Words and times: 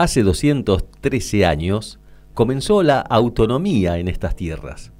Hace 0.00 0.22
213 0.22 1.44
años 1.44 2.00
comenzó 2.32 2.82
la 2.82 3.00
autonomía 3.00 3.98
en 3.98 4.08
estas 4.08 4.34
tierras. 4.34 4.92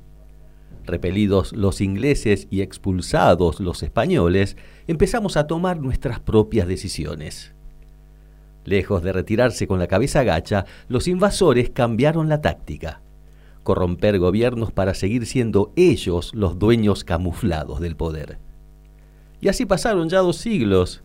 Repelidos 0.85 1.55
los 1.55 1.81
ingleses 1.81 2.49
y 2.51 2.61
expulsados 2.61 3.61
los 3.61 3.83
españoles, 3.83 4.59
empezamos 4.89 5.39
a 5.39 5.47
tomar 5.47 5.81
nuestras 5.81 6.21
propias 6.21 6.69
decisiones. 6.69 7.55
Lejos 8.67 9.03
de 9.03 9.15
retirarse 9.15 9.67
con 9.67 9.79
la 9.79 9.87
cabeza 9.87 10.23
gacha, 10.23 10.67
los 10.89 11.09
invasores 11.09 11.71
cambiaron 11.71 12.29
la 12.29 12.43
táctica. 12.43 13.01
Corromper 13.63 14.19
gobiernos 14.19 14.71
para 14.71 14.93
seguir 14.93 15.25
siendo 15.25 15.73
ellos 15.77 16.35
los 16.35 16.59
dueños 16.59 17.05
camuflados 17.05 17.81
del 17.81 17.97
poder. 17.97 18.39
Y 19.41 19.49
así 19.49 19.65
pasaron 19.65 20.11
ya 20.11 20.19
dos 20.19 20.37
siglos 20.37 21.03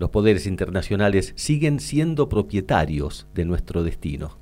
los 0.00 0.08
poderes 0.08 0.46
internacionales 0.46 1.34
siguen 1.36 1.78
siendo 1.78 2.30
propietarios 2.30 3.26
de 3.34 3.44
nuestro 3.44 3.84
destino. 3.84 4.38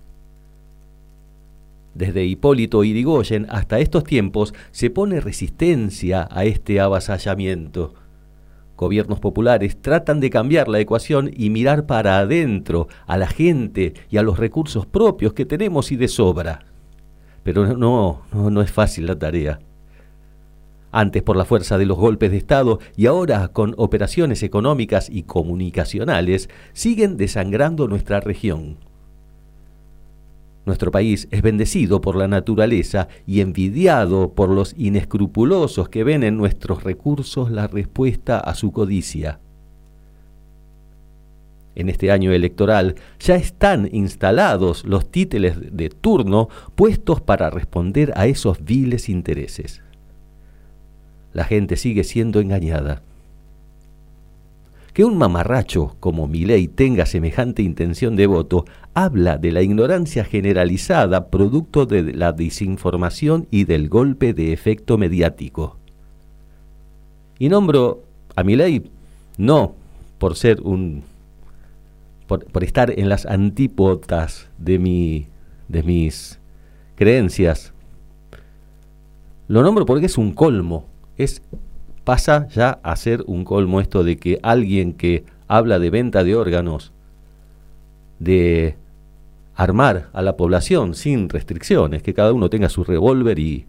Desde 1.95 2.25
Hipólito 2.25 2.85
Yrigoyen 2.85 3.45
hasta 3.51 3.81
estos 3.81 4.05
tiempos 4.05 4.55
se 4.71 4.89
pone 4.89 5.21
resistencia 5.21 6.29
a 6.31 6.45
este 6.45 6.79
avasallamiento. 6.79 7.95
Gobiernos 8.77 9.19
populares 9.19 9.83
tratan 9.83 10.21
de 10.21 10.31
cambiar 10.31 10.69
la 10.69 10.79
ecuación 10.79 11.29
y 11.37 11.51
mirar 11.51 11.87
para 11.87 12.21
adentro, 12.21 12.87
a 13.09 13.17
la 13.17 13.27
gente 13.27 13.95
y 14.11 14.19
a 14.19 14.23
los 14.23 14.39
recursos 14.39 14.87
propios 14.87 15.33
que 15.33 15.45
tenemos 15.45 15.91
y 15.91 15.97
de 15.97 16.07
sobra. 16.07 16.67
Pero 17.43 17.67
no, 17.67 18.23
no, 18.33 18.51
no 18.51 18.63
es 18.63 18.71
fácil 18.71 19.07
la 19.07 19.19
tarea 19.19 19.59
antes 20.91 21.23
por 21.23 21.37
la 21.37 21.45
fuerza 21.45 21.79
de 21.79 21.87
los 21.87 21.99
golpes 21.99 22.31
de 22.31 22.39
Estado 22.39 22.79
y 22.97 23.07
ahora 23.07 23.49
con 23.49 23.75
operaciones 23.77 24.43
económicas 24.43 25.09
y 25.11 25.25
comunicacionales, 25.25 26.49
siguen 26.73 27.17
desangrando 27.17 27.89
nuestra 27.89 28.21
región. 28.21 28.77
Nuestro 30.65 30.91
país 30.91 31.29
es 31.31 31.41
bendecido 31.41 32.01
por 32.01 32.15
la 32.15 32.29
naturaleza 32.29 33.09
y 33.27 33.41
envidiado 33.41 34.35
por 34.35 34.51
los 34.51 34.75
inescrupulosos 34.77 35.89
que 35.89 36.05
ven 36.05 36.23
en 36.23 36.37
nuestros 36.37 36.85
recursos 36.85 37.51
la 37.51 37.67
respuesta 37.69 38.39
a 38.39 38.55
su 38.55 38.71
codicia. 38.71 39.41
En 41.75 41.89
este 41.89 42.11
año 42.11 42.33
electoral 42.33 42.97
ya 43.21 43.37
están 43.37 43.89
instalados 43.93 44.85
los 44.85 45.11
títeres 45.11 45.57
de 45.75 45.89
turno 45.89 46.49
puestos 46.75 47.21
para 47.23 47.51
responder 47.51 48.13
a 48.17 48.27
esos 48.27 48.63
viles 48.63 49.09
intereses 49.09 49.81
la 51.39 51.45
gente 51.45 51.77
sigue 51.77 52.03
siendo 52.03 52.41
engañada. 52.41 53.01
Que 54.93 55.05
un 55.05 55.17
mamarracho 55.17 55.95
como 56.01 56.27
Milei 56.27 56.67
tenga 56.67 57.07
semejante 57.07 57.63
intención 57.63 58.17
de 58.17 58.27
voto 58.27 58.65
habla 58.93 59.39
de 59.39 59.53
la 59.53 59.63
ignorancia 59.63 60.25
generalizada 60.25 61.29
producto 61.29 61.87
de 61.87 62.13
la 62.13 62.33
desinformación 62.33 63.47
y 63.53 63.67
del 63.67 63.89
golpe 63.89 64.35
de 64.35 64.53
efecto 64.53 64.99
mediático. 64.99 65.77
Y 67.39 67.49
nombro 67.51 68.03
a 68.35 68.43
Milei 68.43 68.91
no 69.37 69.77
por 70.19 70.35
ser 70.35 70.61
un 70.63 71.05
por, 72.27 72.47
por, 72.47 72.65
estar 72.65 72.91
en 72.99 73.09
las 73.09 73.27
antípodas 73.27 74.49
de 74.59 74.81
mi 74.81 75.29
de 75.69 75.85
mis 75.85 76.41
creencias. 76.97 77.73
Lo 79.47 79.63
nombro 79.63 79.87
porque 79.87 80.07
es 80.07 80.19
un 80.19 80.33
colmo 80.33 80.88
es 81.19 81.43
pasa 82.05 82.49
ya 82.49 82.79
a 82.83 82.97
ser 82.97 83.23
un 83.27 83.45
colmo 83.45 83.81
esto 83.81 84.03
de 84.03 84.17
que 84.17 84.41
alguien 84.43 84.95
que 84.95 85.25
habla 85.47 85.79
de 85.79 85.91
venta 85.91 86.25
de 86.25 86.37
órganos, 86.37 86.93
de 88.19 88.77
armar 89.55 90.09
a 90.15 90.23
la 90.23 90.37
población 90.37 90.95
sin 90.95 91.29
restricciones, 91.29 92.03
que 92.03 92.15
cada 92.15 92.33
uno 92.33 92.49
tenga 92.49 92.71
su 92.71 92.85
revólver 92.85 93.39
y, 93.39 93.67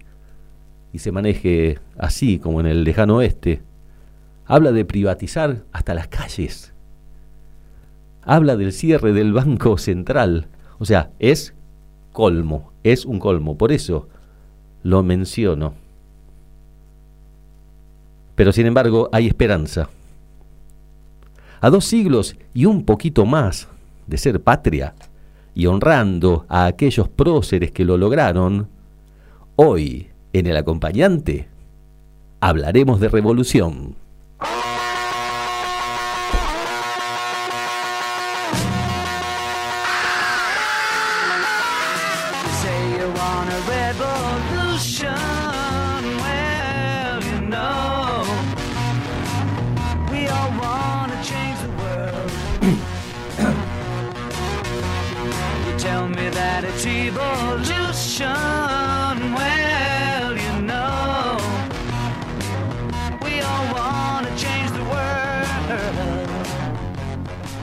y 0.93 0.99
se 0.99 1.11
maneje 1.11 1.79
así 1.97 2.39
como 2.39 2.61
en 2.61 2.67
el 2.67 2.83
lejano 2.83 3.17
oeste, 3.17 3.61
habla 4.45 4.71
de 4.71 4.85
privatizar 4.85 5.63
hasta 5.73 5.93
las 5.93 6.07
calles, 6.07 6.73
habla 8.21 8.55
del 8.55 8.71
cierre 8.71 9.11
del 9.11 9.33
Banco 9.33 9.77
Central, 9.77 10.47
o 10.77 10.85
sea, 10.85 11.11
es 11.19 11.53
colmo, 12.13 12.71
es 12.83 13.05
un 13.05 13.19
colmo, 13.19 13.57
por 13.57 13.71
eso 13.71 14.07
lo 14.83 15.03
menciono. 15.03 15.73
Pero 18.39 18.53
sin 18.53 18.67
embargo 18.67 19.09
hay 19.11 19.27
esperanza. 19.27 19.89
A 21.59 21.69
dos 21.69 21.83
siglos 21.83 22.37
y 22.53 22.63
un 22.63 22.85
poquito 22.85 23.25
más 23.25 23.67
de 24.07 24.17
ser 24.17 24.41
patria 24.41 24.93
y 25.53 25.65
honrando 25.65 26.45
a 26.47 26.65
aquellos 26.65 27.09
próceres 27.09 27.71
que 27.71 27.83
lo 27.83 27.97
lograron, 27.97 28.69
hoy 29.57 30.07
en 30.31 30.47
el 30.47 30.55
acompañante 30.55 31.49
hablaremos 32.39 33.01
de 33.01 33.09
revolución. 33.09 33.95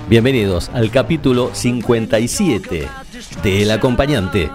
Bienvenidos 0.09 0.71
al 0.73 0.93
capítulo 0.93 1.51
57 1.53 2.89
de 3.43 3.63
El 3.63 3.73
Acompañante. 3.73 4.49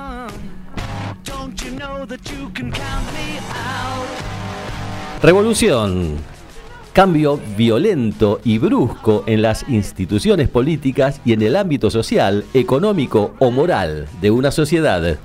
Revolución. 5.21 6.15
Cambio 6.93 7.37
violento 7.57 8.39
y 8.45 8.59
brusco 8.59 9.25
en 9.27 9.41
las 9.41 9.67
instituciones 9.67 10.47
políticas 10.47 11.19
y 11.25 11.33
en 11.33 11.41
el 11.41 11.57
ámbito 11.57 11.91
social, 11.91 12.45
económico 12.53 13.33
o 13.39 13.51
moral 13.51 14.07
de 14.21 14.31
una 14.31 14.51
sociedad. 14.51 15.19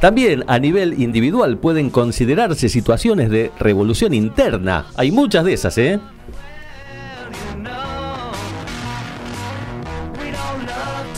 También 0.00 0.44
a 0.46 0.60
nivel 0.60 1.00
individual 1.02 1.58
pueden 1.58 1.90
considerarse 1.90 2.68
situaciones 2.68 3.30
de 3.30 3.50
revolución 3.58 4.14
interna. 4.14 4.86
Hay 4.94 5.10
muchas 5.10 5.44
de 5.44 5.52
esas, 5.52 5.76
¿eh? 5.76 5.98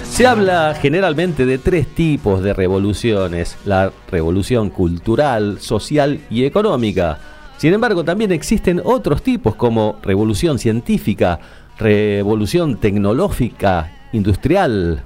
Se 0.05 0.27
habla 0.27 0.75
generalmente 0.81 1.44
de 1.44 1.59
tres 1.59 1.88
tipos 1.94 2.43
de 2.43 2.55
revoluciones, 2.55 3.59
la 3.67 3.93
revolución 4.11 4.71
cultural, 4.71 5.61
social 5.61 6.21
y 6.31 6.44
económica. 6.44 7.19
Sin 7.59 7.75
embargo, 7.75 8.03
también 8.03 8.33
existen 8.33 8.81
otros 8.83 9.23
tipos 9.23 9.56
como 9.56 9.99
revolución 10.03 10.59
científica, 10.59 11.38
revolución 11.79 12.79
tecnológica, 12.79 13.93
industrial. 14.12 15.03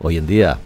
Hoy 0.00 0.18
en 0.18 0.26
día 0.26 0.58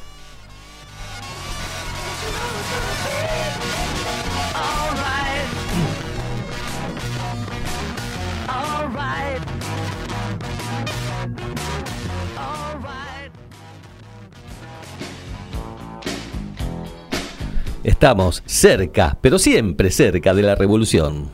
Estamos 17.98 18.44
cerca, 18.46 19.18
pero 19.20 19.40
siempre 19.40 19.90
cerca 19.90 20.32
de 20.32 20.42
la 20.42 20.54
revolución, 20.54 21.30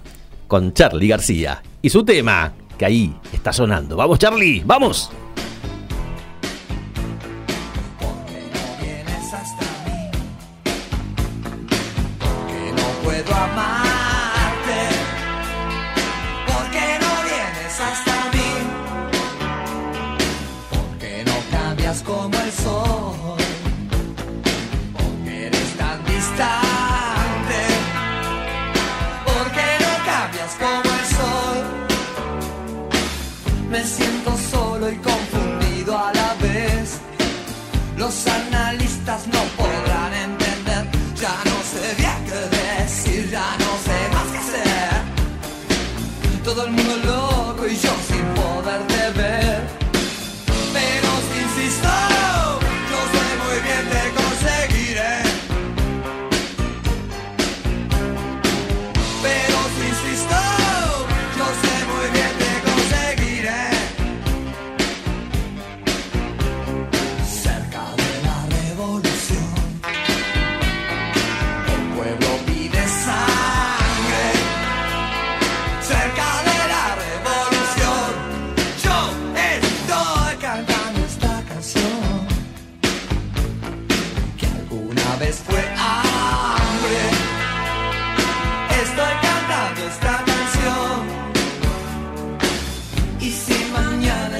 con 0.46 0.72
Charlie 0.72 1.08
García 1.08 1.62
y 1.82 1.90
su 1.90 2.06
tema 2.06 2.55
que 2.78 2.87
ahí 2.87 3.14
está 3.34 3.52
sonando. 3.52 3.96
Vamos, 3.96 4.19
Charlie, 4.19 4.62
vamos. 4.64 5.11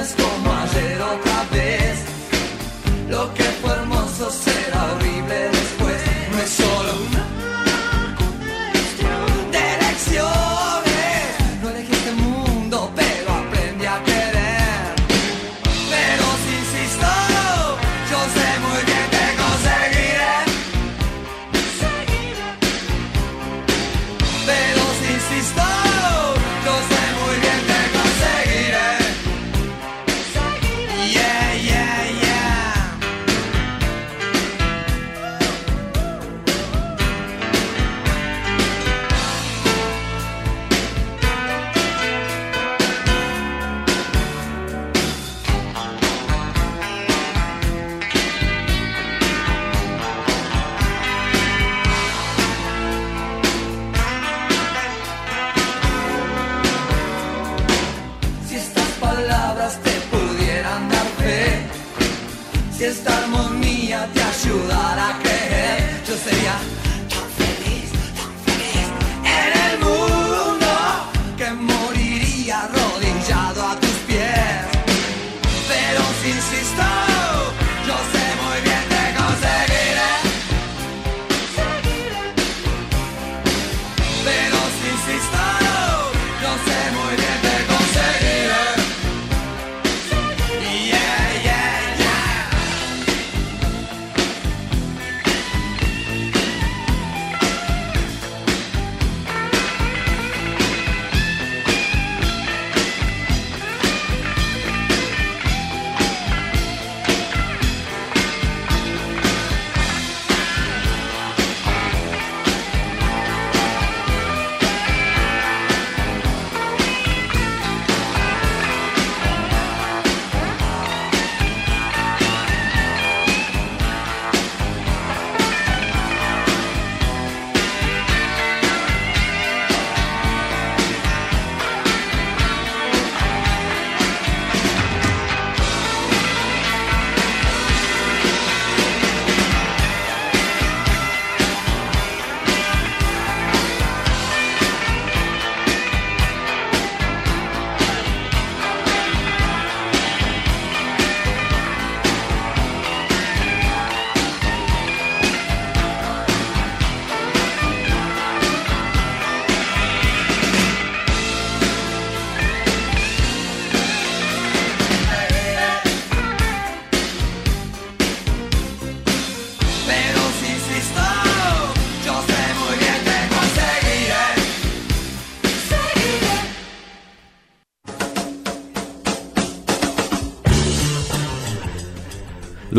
For 0.05 0.39
my. 0.41 0.54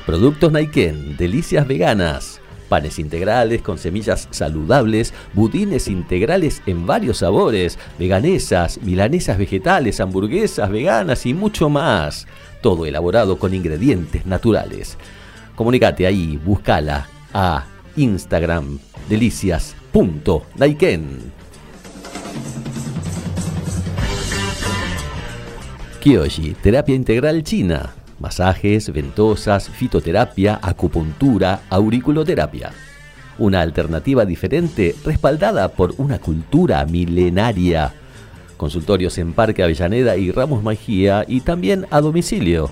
Productos 0.06 0.52
Naiken, 0.52 1.16
delicias 1.16 1.66
veganas, 1.66 2.42
panes 2.68 3.00
integrales 3.00 3.62
con 3.62 3.78
semillas 3.78 4.28
saludables, 4.32 5.14
budines 5.34 5.88
integrales 5.88 6.62
en 6.66 6.86
varios 6.86 7.20
sabores, 7.20 7.80
veganesas, 7.98 8.82
milanesas 8.82 9.38
vegetales, 9.38 10.02
hamburguesas 10.02 10.70
veganas 10.70 11.26
y 11.26 11.34
mucho 11.34 11.70
más. 11.70 12.28
Todo 12.62 12.86
elaborado 12.86 13.40
con 13.40 13.54
ingredientes 13.54 14.26
naturales. 14.26 14.98
Comunicate 15.56 16.06
ahí, 16.06 16.38
búscala 16.44 17.08
a 17.34 17.66
Instagram, 17.96 18.80
delicias 19.08 19.76
Punto 19.94 20.48
Naiken. 20.56 21.32
Kyoshi, 26.02 26.56
terapia 26.64 26.96
integral 26.96 27.44
china. 27.44 27.94
Masajes, 28.20 28.92
ventosas, 28.92 29.70
fitoterapia, 29.70 30.60
acupuntura, 30.64 31.62
auriculoterapia. 31.70 32.72
Una 33.38 33.62
alternativa 33.62 34.26
diferente 34.26 34.96
respaldada 35.06 35.68
por 35.68 35.94
una 36.00 36.18
cultura 36.18 36.84
milenaria. 36.88 37.94
Consultorios 38.58 39.20
en 39.20 39.34
Parque 39.34 39.62
Avellaneda 39.62 40.18
y 40.18 40.32
Ramos 40.32 40.64
Magía 40.64 41.24
y 41.28 41.42
también 41.42 41.86
a 41.92 42.02
domicilio 42.02 42.72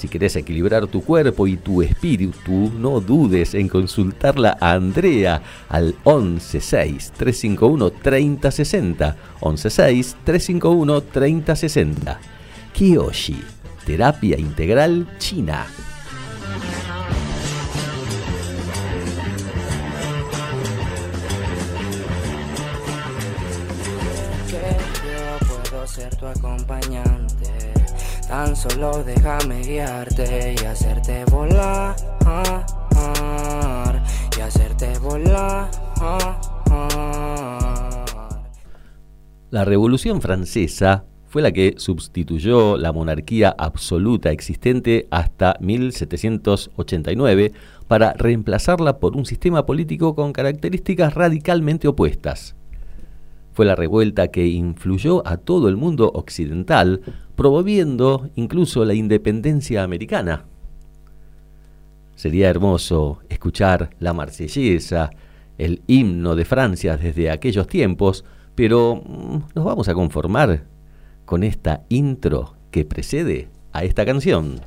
si 0.00 0.08
querés 0.08 0.34
equilibrar 0.36 0.86
tu 0.86 1.04
cuerpo 1.04 1.46
y 1.46 1.58
tu 1.58 1.82
espíritu, 1.82 2.72
no 2.78 3.00
dudes 3.00 3.52
en 3.52 3.68
consultarla 3.68 4.56
a 4.58 4.72
Andrea 4.72 5.42
al 5.68 5.94
116 6.04 7.12
351 7.18 7.90
3060 7.90 9.16
116 9.40 10.16
351 10.24 11.02
3060. 11.02 12.20
Kiyoshi, 12.72 13.42
terapia 13.84 14.38
integral 14.38 15.06
china. 15.18 15.66
puedo 25.70 25.86
ser 25.86 26.14
tu 26.16 26.26
acompañante 26.26 27.19
Tan 28.30 28.54
solo 28.54 29.02
déjame 29.02 29.60
guiarte 29.60 30.54
y 30.54 30.64
hacerte 30.64 31.24
volar. 31.32 31.96
Y 34.38 34.40
hacerte 34.40 34.96
volar. 35.00 35.68
La 39.50 39.64
Revolución 39.64 40.20
Francesa 40.20 41.06
fue 41.26 41.42
la 41.42 41.50
que 41.50 41.74
sustituyó 41.76 42.76
la 42.76 42.92
monarquía 42.92 43.52
absoluta 43.58 44.30
existente 44.30 45.08
hasta 45.10 45.56
1789 45.58 47.52
para 47.88 48.12
reemplazarla 48.12 49.00
por 49.00 49.16
un 49.16 49.26
sistema 49.26 49.66
político 49.66 50.14
con 50.14 50.32
características 50.32 51.14
radicalmente 51.14 51.88
opuestas. 51.88 52.54
Fue 53.52 53.66
la 53.66 53.74
revuelta 53.74 54.28
que 54.28 54.46
influyó 54.46 55.26
a 55.26 55.36
todo 55.36 55.68
el 55.68 55.76
mundo 55.76 56.12
occidental, 56.14 57.02
promoviendo 57.40 58.28
incluso 58.34 58.84
la 58.84 58.92
independencia 58.92 59.82
americana. 59.82 60.44
Sería 62.14 62.50
hermoso 62.50 63.20
escuchar 63.30 63.88
la 63.98 64.12
marsellesa, 64.12 65.08
el 65.56 65.80
himno 65.86 66.36
de 66.36 66.44
Francia 66.44 66.98
desde 66.98 67.30
aquellos 67.30 67.66
tiempos, 67.66 68.26
pero 68.54 68.96
mm, 68.96 69.54
nos 69.54 69.64
vamos 69.64 69.88
a 69.88 69.94
conformar 69.94 70.64
con 71.24 71.42
esta 71.42 71.82
intro 71.88 72.56
que 72.70 72.84
precede 72.84 73.48
a 73.72 73.84
esta 73.84 74.04
canción. 74.04 74.60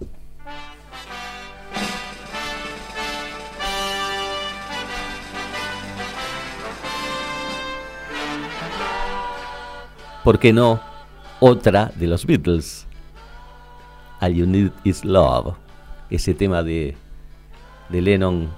¿por 10.24 10.40
qué 10.40 10.54
no? 10.54 10.93
Otra 11.40 11.92
de 11.96 12.08
los 12.08 12.26
Beatles. 12.26 12.88
All 14.20 14.34
You 14.34 14.46
Need 14.46 14.72
Is 14.84 15.04
Love. 15.04 15.56
Ese 16.10 16.34
tema 16.34 16.64
de, 16.64 16.96
de 17.90 18.02
Lennon 18.02 18.50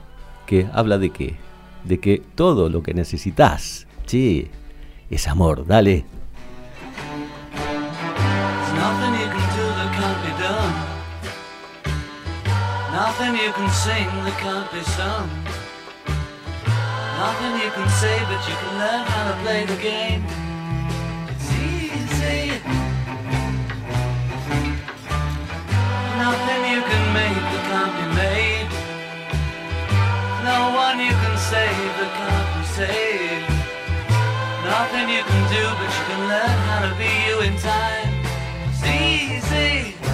que 0.46 0.68
habla 0.74 0.98
de 0.98 1.10
qué? 1.10 1.38
De 1.84 2.00
que 2.00 2.22
todo 2.36 2.70
lo 2.70 2.84
que 2.84 2.94
necesitas, 2.94 3.88
che, 4.06 4.50
es 5.10 5.28
amor, 5.28 5.66
dale. 5.66 6.06
Nothing 12.92 13.36
you 13.36 13.52
can 13.52 13.70
sing 13.72 14.08
that 14.24 14.38
can't 14.40 14.72
be 14.72 14.82
sung. 14.96 15.30
Nothing 17.18 17.62
you 17.62 17.72
can 17.72 17.90
say, 17.90 18.20
but 18.30 18.42
you 18.48 18.56
can 18.56 18.80
learn 18.80 19.06
how 19.06 19.32
to 19.32 19.38
play 19.44 19.66
the 19.66 19.76
game. 19.82 20.35
Save 31.50 31.94
that 32.00 32.12
can't 32.18 32.50
be 32.58 32.64
saved. 32.78 33.50
Nothing 34.66 35.08
you 35.16 35.24
can 35.30 35.44
do, 35.54 35.64
but 35.78 35.90
you 35.98 36.04
can 36.10 36.22
learn 36.34 36.58
how 36.70 36.80
to 36.88 36.92
be 36.98 37.12
you 37.28 37.36
in 37.48 37.56
time. 37.62 38.10
It's 38.66 38.84
easy. 38.84 40.05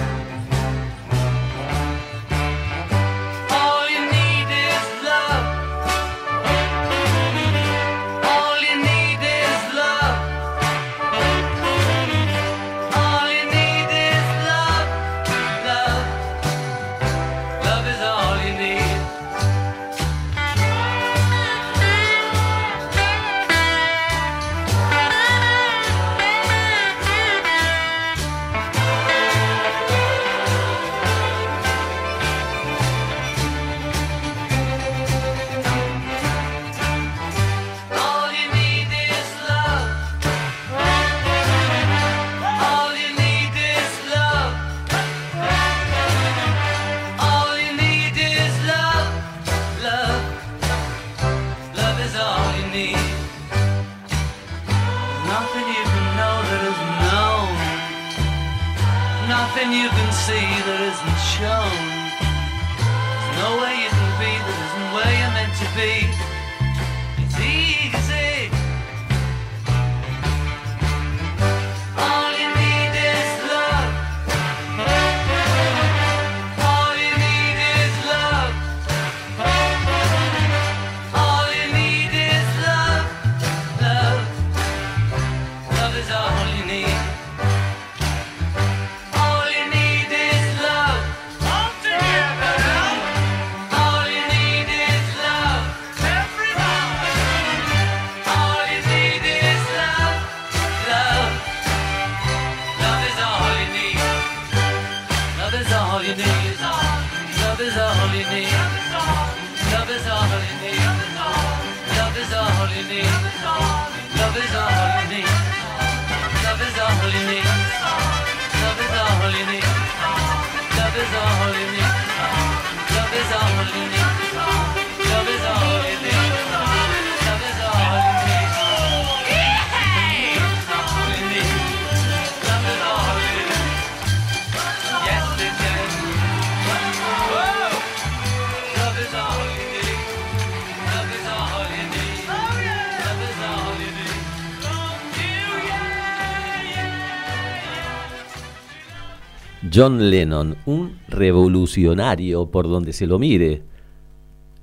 John 149.74 150.10
Lennon, 150.10 150.56
un 150.66 150.98
revolucionario 151.08 152.50
por 152.50 152.68
donde 152.68 152.92
se 152.92 153.06
lo 153.06 153.18
mire. 153.18 153.62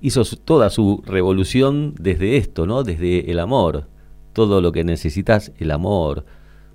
Hizo 0.02 0.24
toda 0.24 0.70
su 0.70 1.02
revolución 1.04 1.96
desde 2.00 2.38
esto, 2.38 2.68
¿no? 2.68 2.84
Desde 2.84 3.32
el 3.32 3.40
amor. 3.40 3.88
Todo 4.34 4.62
lo 4.62 4.72
que 4.72 4.84
necesitas, 4.84 5.52
el 5.58 5.72
amor. 5.72 6.26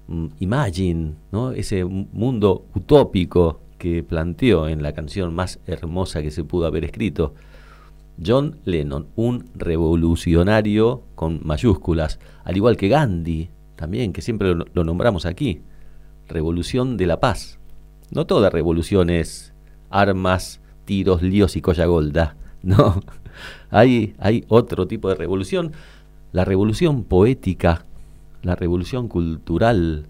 Mm, 0.08 0.26
Imagine, 0.40 1.14
¿no? 1.30 1.52
Ese 1.52 1.84
mundo 1.84 2.66
utópico 2.74 3.60
que 3.78 4.02
planteó 4.02 4.66
en 4.66 4.82
la 4.82 4.94
canción 4.94 5.32
más 5.32 5.60
hermosa 5.66 6.20
que 6.20 6.32
se 6.32 6.42
pudo 6.42 6.66
haber 6.66 6.84
escrito. 6.84 7.34
John 8.24 8.58
Lennon, 8.64 9.06
un 9.14 9.50
revolucionario 9.54 11.04
con 11.14 11.40
mayúsculas, 11.44 12.18
al 12.42 12.56
igual 12.56 12.76
que 12.76 12.88
Gandhi, 12.88 13.50
también, 13.76 14.12
que 14.12 14.22
siempre 14.22 14.54
lo 14.54 14.84
nombramos 14.84 15.24
aquí. 15.24 15.62
Revolución 16.26 16.96
de 16.96 17.06
la 17.06 17.20
paz. 17.20 17.60
No 18.14 18.26
toda 18.26 18.48
revolución 18.48 19.10
es 19.10 19.52
armas, 19.90 20.60
tiros, 20.84 21.22
líos 21.22 21.56
y 21.56 21.60
colla 21.60 21.86
golda. 21.86 22.36
No, 22.64 23.02
hay, 23.68 24.14
hay 24.18 24.46
otro 24.48 24.86
tipo 24.86 25.10
de 25.10 25.16
revolución. 25.16 25.72
La 26.32 26.46
revolución 26.46 27.04
poética, 27.04 27.84
la 28.42 28.56
revolución 28.56 29.06
cultural. 29.06 30.06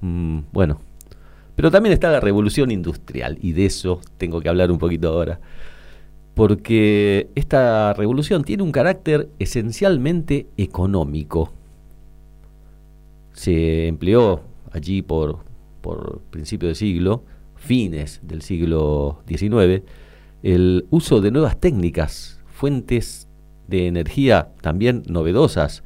Mm, 0.00 0.42
bueno, 0.52 0.80
pero 1.56 1.72
también 1.72 1.94
está 1.94 2.12
la 2.12 2.20
revolución 2.20 2.70
industrial 2.70 3.38
y 3.42 3.50
de 3.50 3.66
eso 3.66 4.00
tengo 4.18 4.40
que 4.40 4.48
hablar 4.48 4.70
un 4.70 4.78
poquito 4.78 5.08
ahora. 5.08 5.40
Porque 6.34 7.30
esta 7.34 7.94
revolución 7.94 8.44
tiene 8.44 8.62
un 8.62 8.70
carácter 8.70 9.28
esencialmente 9.40 10.46
económico. 10.56 11.52
Se 13.32 13.88
empleó 13.88 14.42
allí 14.70 15.02
por 15.02 15.45
por 15.86 16.20
principio 16.30 16.68
de 16.68 16.74
siglo, 16.74 17.22
fines 17.54 18.18
del 18.24 18.42
siglo 18.42 19.20
XIX, 19.28 19.84
el 20.42 20.84
uso 20.90 21.20
de 21.20 21.30
nuevas 21.30 21.60
técnicas, 21.60 22.40
fuentes 22.48 23.28
de 23.68 23.86
energía 23.86 24.48
también 24.62 25.04
novedosas, 25.06 25.84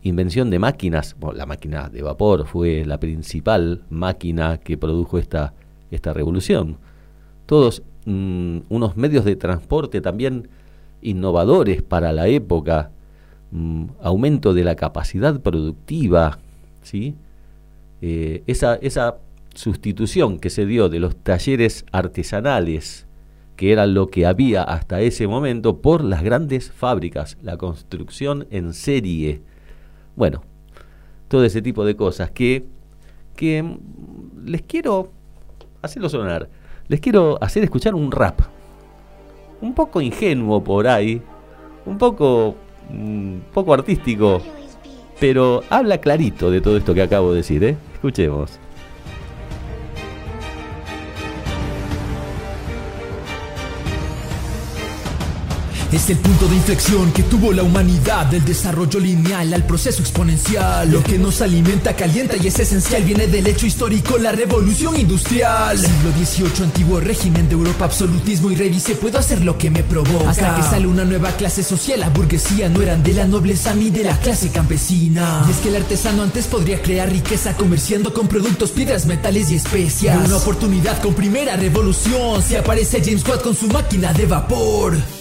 invención 0.00 0.48
de 0.48 0.58
máquinas, 0.58 1.16
la 1.34 1.44
máquina 1.44 1.90
de 1.90 2.00
vapor 2.00 2.46
fue 2.46 2.86
la 2.86 2.98
principal 2.98 3.82
máquina 3.90 4.56
que 4.56 4.78
produjo 4.78 5.18
esta, 5.18 5.52
esta 5.90 6.14
revolución. 6.14 6.78
Todos 7.44 7.82
mm, 8.06 8.60
unos 8.70 8.96
medios 8.96 9.26
de 9.26 9.36
transporte 9.36 10.00
también 10.00 10.48
innovadores 11.02 11.82
para 11.82 12.10
la 12.14 12.26
época, 12.26 12.90
mm, 13.50 13.84
aumento 14.00 14.54
de 14.54 14.64
la 14.64 14.76
capacidad 14.76 15.38
productiva, 15.42 16.38
¿sí? 16.80 17.16
Eh, 18.00 18.42
esa, 18.46 18.76
esa 18.76 19.16
sustitución 19.56 20.38
que 20.38 20.50
se 20.50 20.66
dio 20.66 20.88
de 20.88 21.00
los 21.00 21.16
talleres 21.16 21.84
artesanales, 21.90 23.06
que 23.56 23.72
era 23.72 23.86
lo 23.86 24.08
que 24.08 24.26
había 24.26 24.62
hasta 24.62 25.00
ese 25.00 25.26
momento, 25.26 25.80
por 25.80 26.04
las 26.04 26.22
grandes 26.22 26.70
fábricas, 26.70 27.38
la 27.42 27.56
construcción 27.56 28.46
en 28.50 28.74
serie. 28.74 29.42
Bueno, 30.14 30.42
todo 31.28 31.44
ese 31.44 31.62
tipo 31.62 31.84
de 31.84 31.96
cosas 31.96 32.30
que, 32.30 32.66
que 33.34 33.78
les 34.44 34.62
quiero 34.62 35.10
hacerlo 35.82 36.08
sonar, 36.08 36.48
les 36.88 37.00
quiero 37.00 37.42
hacer 37.42 37.64
escuchar 37.64 37.94
un 37.94 38.12
rap, 38.12 38.40
un 39.60 39.74
poco 39.74 40.00
ingenuo 40.00 40.62
por 40.62 40.86
ahí, 40.86 41.20
un 41.86 41.96
poco, 41.96 42.56
un 42.90 43.38
mm, 43.38 43.52
poco 43.52 43.72
artístico, 43.72 44.42
pero 45.18 45.62
habla 45.70 45.98
clarito 45.98 46.50
de 46.50 46.60
todo 46.60 46.76
esto 46.76 46.92
que 46.92 47.02
acabo 47.02 47.30
de 47.30 47.38
decir, 47.38 47.64
¿eh? 47.64 47.76
Escuchemos. 47.94 48.60
Es 55.96 56.10
el 56.10 56.18
punto 56.18 56.46
de 56.46 56.56
inflexión 56.56 57.10
que 57.12 57.22
tuvo 57.22 57.54
la 57.54 57.62
humanidad 57.62 58.26
del 58.26 58.44
desarrollo 58.44 59.00
lineal 59.00 59.54
al 59.54 59.64
proceso 59.64 60.02
exponencial. 60.02 60.90
Lo 60.90 61.02
que 61.02 61.18
nos 61.18 61.40
alimenta, 61.40 61.96
calienta 61.96 62.36
y 62.36 62.48
es 62.48 62.58
esencial 62.58 63.02
viene 63.02 63.26
del 63.28 63.46
hecho 63.46 63.64
histórico, 63.64 64.18
la 64.18 64.30
revolución 64.30 65.00
industrial. 65.00 65.78
Siglo 65.78 66.12
XVIII, 66.12 66.64
antiguo 66.64 67.00
régimen 67.00 67.48
de 67.48 67.54
Europa, 67.54 67.86
absolutismo 67.86 68.50
y 68.50 68.56
revise, 68.56 68.94
puedo 68.94 69.18
hacer 69.18 69.40
lo 69.40 69.56
que 69.56 69.70
me 69.70 69.82
provoca. 69.82 70.28
Hasta 70.28 70.54
que 70.54 70.62
sale 70.64 70.86
una 70.86 71.06
nueva 71.06 71.32
clase 71.32 71.62
social, 71.62 72.00
la 72.00 72.10
burguesía 72.10 72.68
no 72.68 72.82
eran 72.82 73.02
de 73.02 73.14
la 73.14 73.26
nobleza 73.26 73.72
ni 73.72 73.88
de 73.88 74.04
la 74.04 74.18
clase 74.20 74.50
campesina. 74.50 75.46
Y 75.48 75.50
es 75.50 75.56
que 75.56 75.70
el 75.70 75.76
artesano 75.76 76.24
antes 76.24 76.46
podría 76.46 76.82
crear 76.82 77.10
riqueza 77.10 77.56
comerciando 77.56 78.12
con 78.12 78.28
productos, 78.28 78.70
piedras, 78.70 79.06
metales 79.06 79.50
y 79.50 79.54
especias. 79.54 80.26
una 80.26 80.36
oportunidad 80.36 81.00
con 81.00 81.14
primera 81.14 81.56
revolución, 81.56 82.42
se 82.42 82.58
aparece 82.58 83.00
James 83.02 83.26
Watt 83.26 83.40
con 83.40 83.56
su 83.56 83.66
máquina 83.68 84.12
de 84.12 84.26
vapor. 84.26 85.15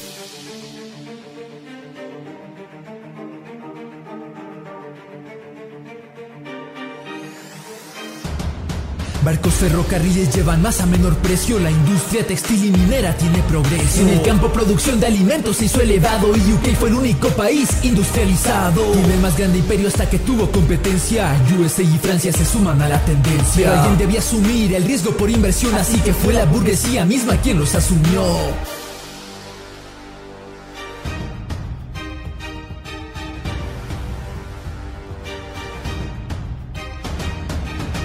Barcos 9.26 9.56
ferrocarriles 9.56 10.36
llevan 10.36 10.62
más 10.62 10.82
a 10.82 10.86
menor 10.86 11.18
precio, 11.18 11.58
la 11.58 11.72
industria 11.72 12.28
textil 12.28 12.64
y 12.64 12.70
minera 12.70 13.18
tiene 13.18 13.42
progreso. 13.50 14.02
En 14.02 14.10
el 14.10 14.22
campo 14.22 14.54
producción 14.54 15.00
de 15.00 15.08
alimentos 15.08 15.58
se 15.58 15.66
hizo 15.66 15.82
elevado 15.82 16.28
y 16.38 16.54
UK 16.54 16.78
fue 16.80 16.90
el 16.90 16.96
único 16.96 17.30
país 17.30 17.68
industrializado. 17.82 18.84
Tiene 18.84 19.16
el 19.16 19.22
más 19.22 19.36
grande 19.36 19.58
imperio 19.58 19.88
hasta 19.88 20.08
que 20.08 20.20
tuvo 20.20 20.52
competencia. 20.52 21.36
USA 21.60 21.82
y 21.82 21.98
Francia 21.98 22.32
se 22.32 22.46
suman 22.46 22.80
a 22.84 22.88
la 22.88 23.04
tendencia. 23.04 23.68
Pero 23.68 23.74
alguien 23.74 23.98
debía 23.98 24.20
asumir 24.20 24.76
el 24.76 24.84
riesgo 24.84 25.10
por 25.18 25.28
inversión, 25.32 25.74
así 25.74 25.98
que 26.02 26.14
fue 26.14 26.32
la 26.32 26.46
burguesía 26.46 27.04
misma 27.04 27.36
quien 27.38 27.58
los 27.58 27.74
asumió. 27.74 28.22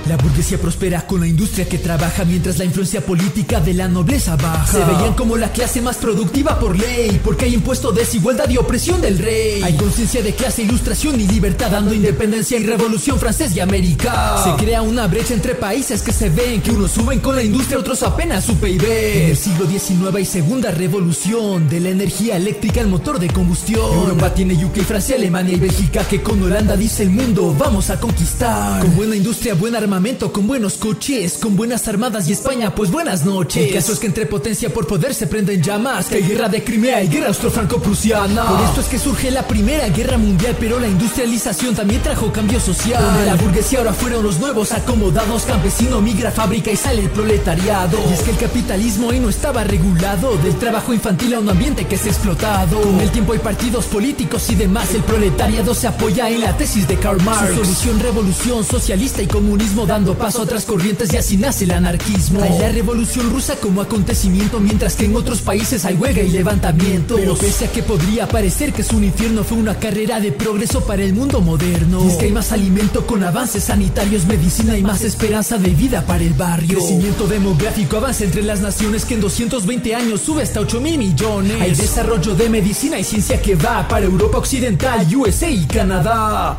La 0.09 0.17
burguesía 0.17 0.59
prospera 0.59 1.07
con 1.07 1.21
la 1.21 1.27
industria 1.27 1.69
que 1.69 1.79
trabaja 1.79 2.25
mientras 2.25 2.59
la 2.59 2.65
influencia 2.65 3.05
política 3.05 3.61
de 3.61 3.75
la 3.75 3.87
nobleza 3.87 4.35
baja. 4.35 4.67
Se 4.67 4.85
veían 4.85 5.15
como 5.15 5.37
la 5.37 5.53
clase 5.53 5.81
más 5.81 5.99
productiva 5.99 6.59
por 6.59 6.77
ley, 6.77 7.21
porque 7.23 7.45
hay 7.45 7.55
impuesto 7.55 7.93
desigualdad 7.93 8.49
y 8.49 8.57
opresión 8.57 9.01
del 9.01 9.19
rey. 9.19 9.63
Hay 9.63 9.75
conciencia 9.77 10.23
de 10.23 10.35
clase, 10.35 10.63
ilustración 10.63 11.21
y 11.21 11.29
libertad, 11.29 11.71
dando 11.71 11.95
independencia 11.95 12.59
y 12.59 12.65
revolución 12.65 13.21
francés 13.21 13.55
y 13.55 13.61
América. 13.61 14.43
Se 14.43 14.65
crea 14.65 14.83
una 14.83 15.07
brecha 15.07 15.35
entre 15.35 15.55
países 15.55 16.03
que 16.03 16.13
se 16.13 16.29
ven, 16.29 16.61
que 16.61 16.73
unos 16.73 16.91
suben 16.91 17.21
con 17.21 17.37
la 17.37 17.45
industria, 17.45 17.79
otros 17.79 18.03
apenas 18.03 18.45
su 18.45 18.57
PIB. 18.57 18.83
En 18.83 19.31
el 19.31 19.37
siglo 19.37 19.67
XIX 19.67 20.15
hay 20.17 20.25
segunda 20.25 20.71
revolución 20.71 21.69
de 21.69 21.79
la 21.79 21.91
energía 21.91 22.37
eléctrica, 22.37 22.81
el 22.81 22.89
motor 22.89 23.21
de 23.21 23.29
combustión. 23.29 23.81
Europa 23.81 24.35
tiene 24.35 24.65
UK, 24.65 24.79
Francia, 24.79 25.15
Alemania 25.15 25.55
y 25.55 25.61
Bélgica, 25.61 26.03
que 26.05 26.21
con 26.21 26.43
Holanda 26.43 26.77
dice 26.77 27.05
el 27.05 27.11
mundo, 27.11 27.55
vamos 27.57 27.91
a 27.91 28.01
conquistar. 28.01 28.81
Con 28.81 28.97
buena 28.97 29.15
industria, 29.15 29.55
buena 29.55 29.79
armamento 29.79 30.00
con 30.01 30.47
buenos 30.47 30.79
coches, 30.79 31.37
con 31.37 31.57
buenas 31.57 31.87
armadas 31.87 32.27
y 32.27 32.33
España, 32.33 32.75
pues 32.75 32.91
buenas 32.91 33.27
noches. 33.27 33.67
El 33.67 33.75
caso 33.75 33.93
es 33.93 33.99
que 33.99 34.07
entre 34.07 34.25
potencia 34.25 34.73
por 34.73 34.87
poder 34.87 35.15
se 35.15 35.27
prenden 35.27 35.63
llamas, 35.63 36.07
que 36.07 36.15
hay 36.17 36.23
guerra 36.23 36.49
de 36.49 36.65
Crimea 36.65 37.03
y 37.03 37.09
guerra 37.09 37.29
austro-franco-prusiana. 37.29 38.47
Por 38.47 38.61
esto 38.65 38.81
es 38.81 38.87
que 38.87 38.99
surge 38.99 39.31
la 39.31 39.47
primera 39.47 39.87
guerra 39.91 40.17
mundial, 40.17 40.57
pero 40.59 40.81
la 40.81 40.89
industrialización 40.89 41.75
también 41.75 42.03
trajo 42.03 42.33
cambio 42.33 42.59
social. 42.61 43.03
Donde 43.05 43.27
la 43.27 43.35
burguesía 43.35 43.81
ahora 43.81 43.93
fueron 43.93 44.23
los 44.23 44.41
nuevos 44.41 44.73
acomodados, 44.73 45.43
campesino 45.43 46.01
migra 46.01 46.31
fábrica 46.31 46.71
y 46.71 46.77
sale 46.77 47.03
el 47.03 47.11
proletariado. 47.11 47.99
Y 48.09 48.15
es 48.15 48.21
que 48.21 48.31
el 48.31 48.39
capitalismo 48.39 49.11
ahí 49.11 49.21
no 49.21 49.29
estaba 49.29 49.65
regulado, 49.65 50.35
del 50.39 50.57
trabajo 50.57 50.95
infantil 50.95 51.35
a 51.35 51.41
un 51.41 51.51
ambiente 51.51 51.87
que 51.87 51.97
es 51.97 52.07
explotado. 52.07 52.81
Con 52.81 53.01
el 53.01 53.11
tiempo 53.11 53.35
hay 53.35 53.39
partidos 53.41 53.85
políticos 53.85 54.49
y 54.49 54.55
demás, 54.55 54.95
el 54.95 55.03
proletariado 55.03 55.75
se 55.75 55.89
apoya 55.89 56.31
en 56.31 56.41
la 56.41 56.57
tesis 56.57 56.89
de 56.89 56.97
Karl 56.97 57.23
Marx. 57.23 57.51
Su 57.51 57.65
solución, 57.65 58.01
revolución 58.01 58.65
socialista 58.65 59.21
y 59.21 59.27
comunismo 59.27 59.80
dando 59.87 60.17
paso 60.17 60.41
a 60.41 60.43
otras 60.43 60.65
corrientes 60.65 61.13
y 61.13 61.17
así 61.17 61.37
nace 61.37 61.65
el 61.65 61.73
anarquismo. 61.73 62.43
Hay 62.43 62.59
la 62.59 62.71
revolución 62.71 63.31
rusa 63.31 63.57
como 63.57 63.81
acontecimiento, 63.81 64.61
mientras 64.61 64.97
que 64.97 65.07
en 65.07 65.17
otros 65.17 65.41
países 65.41 65.85
hay 65.85 65.95
huelga 65.95 66.23
y 66.23 66.31
levantamiento. 66.31 67.17
Pero 67.17 67.37
pese 67.37 67.67
a 67.67 67.73
que 67.73 67.83
podría 67.83 68.29
parecer 68.29 68.73
que 68.73 68.83
es 68.83 68.91
un 68.93 69.05
infierno, 69.05 69.45
fue 69.45 69.59
una 69.59 69.79
carrera 69.79 70.21
de 70.21 70.33
progreso 70.33 70.83
para 70.85 71.03
el 71.03 71.15
mundo 71.15 71.41
moderno. 71.41 72.09
Es 72.09 72.17
que 72.17 72.27
hay 72.27 72.33
más 72.33 72.53
alimento 72.53 73.07
con 73.07 73.23
avances 73.23 73.65
sanitarios, 73.65 74.27
medicina 74.27 74.77
y 74.77 74.83
más 74.83 75.03
esperanza 75.03 75.59
de 75.59 75.71
vida 75.71 76.05
para 76.07 76.23
el 76.23 76.35
barrio. 76.35 76.79
Crecimiento 76.79 77.27
demográfico 77.27 77.97
avanza 77.97 78.25
entre 78.25 78.43
las 78.43 78.61
naciones 78.61 79.05
que 79.05 79.15
en 79.15 79.21
220 79.21 79.95
años 79.95 80.21
sube 80.21 80.43
hasta 80.43 80.61
8 80.61 80.81
mil 80.81 80.99
millones. 80.99 81.61
Hay 81.61 81.75
desarrollo 81.75 82.35
de 82.35 82.49
medicina 82.49 82.99
y 82.99 83.05
ciencia 83.05 83.41
que 83.41 83.55
va 83.55 83.87
para 83.89 84.07
Europa 84.07 84.39
Occidental, 84.39 85.07
USA 85.15 85.51
y 85.51 85.67
Canadá. 85.67 86.59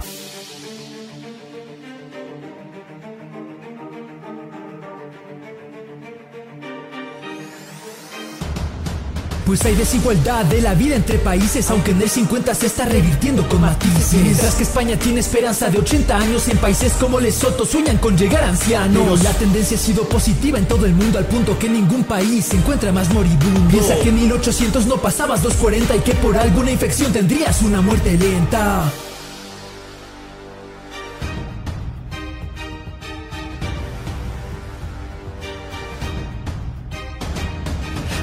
Pues 9.52 9.66
hay 9.66 9.76
desigualdad 9.76 10.46
de 10.46 10.62
la 10.62 10.74
vida 10.76 10.96
entre 10.96 11.20
países, 11.20 11.70
aunque 11.72 11.92
en 11.92 12.02
el 12.02 12.10
50 12.10 12.56
se 12.56 12.68
está 12.68 12.86
revirtiendo 12.86 13.46
con 13.50 13.60
matices. 13.60 14.14
Mientras 14.14 14.56
que 14.56 14.64
España 14.64 14.98
tiene 14.98 15.20
esperanza 15.20 15.70
de 15.70 15.78
80 15.78 16.18
años, 16.18 16.48
en 16.48 16.58
países 16.58 16.94
como 16.94 17.20
Lesoto 17.20 17.66
sueñan 17.66 17.98
con 17.98 18.18
llegar 18.18 18.46
ancianos. 18.46 19.04
Pero 19.04 19.18
la 19.18 19.34
tendencia 19.34 19.76
ha 19.76 19.80
sido 19.82 20.08
positiva 20.08 20.58
en 20.58 20.70
todo 20.70 20.86
el 20.86 20.94
mundo, 20.94 21.18
al 21.18 21.26
punto 21.26 21.60
que 21.60 21.68
ningún 21.68 22.06
país 22.06 22.46
se 22.46 22.56
encuentra 22.56 22.94
más 22.94 23.14
moribundo. 23.14 23.70
Piensa 23.70 24.00
que 24.00 24.08
en 24.08 24.22
1800 24.22 24.86
no 24.86 25.02
pasabas 25.02 25.44
240 25.44 25.98
y 25.98 26.00
que 26.00 26.14
por 26.14 26.38
alguna 26.38 26.72
infección 26.72 27.12
tendrías 27.12 27.62
una 27.62 27.82
muerte 27.82 28.18
lenta. 28.18 28.90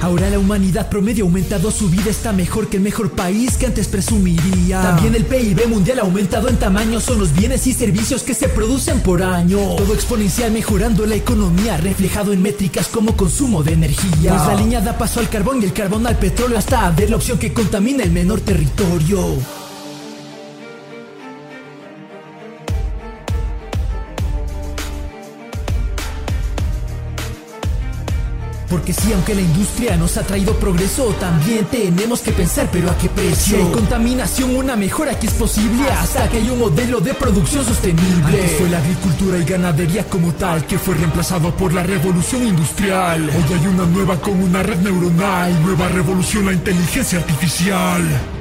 Ahora 0.01 0.31
la 0.31 0.39
humanidad 0.39 0.89
promedio 0.89 1.25
ha 1.25 1.29
aumentado 1.29 1.71
su 1.71 1.91
vida, 1.91 2.11
está 2.11 2.33
mejor 2.33 2.69
que 2.69 2.77
el 2.77 2.83
mejor 2.83 3.11
país 3.11 3.57
que 3.57 3.67
antes 3.67 3.89
presumiría. 3.89 4.81
También 4.81 5.15
el 5.15 5.25
PIB 5.25 5.67
mundial 5.69 5.99
ha 5.99 6.03
aumentado 6.03 6.49
en 6.49 6.57
tamaño, 6.57 7.01
son 7.01 7.19
los 7.19 7.35
bienes 7.35 7.67
y 7.67 7.73
servicios 7.73 8.23
que 8.23 8.35
se 8.35 8.49
producen 8.49 9.01
por 9.01 9.23
año. 9.23 9.59
Todo 9.77 9.95
exponencial 9.95 10.53
mejorando 10.53 11.05
la 11.05 11.17
economía, 11.17 11.77
reflejado 11.79 12.33
en 12.33 12.43
métricas 12.43 12.89
como 12.89 13.17
consumo 13.17 13.63
de 13.63 13.73
energía. 13.73 14.37
Pues 14.37 14.47
la 14.47 14.55
línea 14.55 14.81
da 14.81 14.97
paso 14.97 15.21
al 15.21 15.29
carbón 15.29 15.61
y 15.63 15.65
el 15.65 15.73
carbón 15.73 16.07
al 16.07 16.17
petróleo 16.17 16.59
hasta 16.59 16.91
ver 16.91 17.11
la 17.11 17.17
opción 17.17 17.39
que 17.39 17.53
contamina 17.53 18.05
el 18.05 18.13
menor 18.13 18.41
territorio. 18.41 19.58
Porque 28.89 29.03
sí, 29.03 29.13
aunque 29.13 29.35
la 29.35 29.43
industria 29.43 29.97
nos 29.99 30.17
ha 30.17 30.23
traído 30.23 30.59
progreso, 30.59 31.15
también 31.21 31.67
tenemos 31.67 32.23
que 32.23 32.33
pensar, 32.33 32.71
pero 32.73 32.91
a 32.91 32.97
qué 32.97 33.11
precio. 33.11 33.59
Si 33.59 33.63
hay 33.63 33.71
contaminación, 33.71 34.57
una 34.57 34.77
mejora 34.77 35.19
que 35.19 35.27
es 35.27 35.35
posible 35.35 35.91
hasta 35.91 36.27
que 36.31 36.39
hay 36.39 36.49
un 36.49 36.59
modelo 36.59 36.99
de 36.99 37.13
producción 37.13 37.67
sostenible. 37.67 38.25
Antes 38.25 38.53
fue 38.53 38.71
la 38.71 38.79
agricultura 38.79 39.37
y 39.37 39.45
ganadería 39.45 40.05
como 40.09 40.33
tal, 40.33 40.65
que 40.65 40.79
fue 40.79 40.95
reemplazado 40.95 41.55
por 41.55 41.75
la 41.75 41.83
revolución 41.83 42.47
industrial. 42.47 43.29
Hoy 43.29 43.59
hay 43.59 43.67
una 43.67 43.85
nueva 43.85 44.19
con 44.23 44.43
una 44.43 44.63
red 44.63 44.79
neuronal, 44.79 45.63
nueva 45.63 45.89
revolución, 45.89 46.47
la 46.47 46.55
inteligencia 46.55 47.19
artificial. 47.19 48.38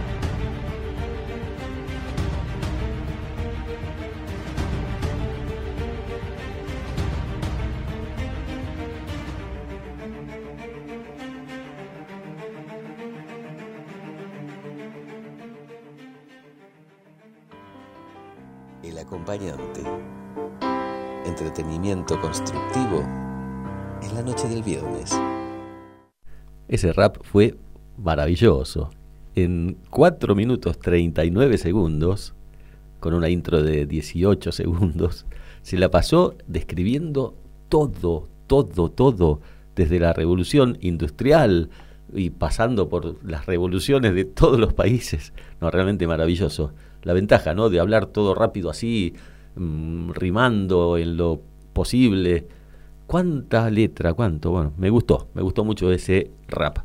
Ese 26.78 26.94
rap 26.94 27.18
fue 27.24 27.56
maravilloso. 27.98 28.92
En 29.34 29.78
4 29.90 30.36
minutos 30.36 30.78
39 30.78 31.58
segundos, 31.58 32.36
con 33.00 33.16
una 33.16 33.30
intro 33.30 33.64
de 33.64 33.88
18 33.88 34.52
segundos, 34.52 35.26
se 35.64 35.80
la 35.80 35.90
pasó 35.90 36.36
describiendo 36.46 37.34
todo, 37.68 38.28
todo, 38.46 38.92
todo, 38.92 39.42
desde 39.76 40.00
la 40.00 40.14
revolución 40.14 40.78
industrial 40.80 41.72
y 42.14 42.30
pasando 42.30 42.90
por 42.90 43.26
las 43.28 43.48
revoluciones 43.48 44.14
de 44.14 44.26
todos 44.26 44.60
los 44.60 44.76
países. 44.76 45.34
No, 45.60 45.72
realmente 45.72 46.06
maravilloso 46.06 46.74
la 47.02 47.14
ventaja, 47.14 47.56
¿no? 47.56 47.72
De 47.72 47.80
hablar 47.80 48.06
todo 48.06 48.36
rápido 48.36 48.70
así, 48.70 49.16
mm, 49.56 50.12
rimando 50.12 50.96
en 51.00 51.18
lo 51.18 51.42
posible. 51.74 52.46
¿Cuánta 53.08 53.70
letra? 53.70 54.14
¿Cuánto? 54.14 54.52
Bueno, 54.52 54.74
me 54.78 54.90
gustó, 54.90 55.30
me 55.34 55.42
gustó 55.42 55.64
mucho 55.64 55.92
ese 55.94 56.30
rap. 56.50 56.80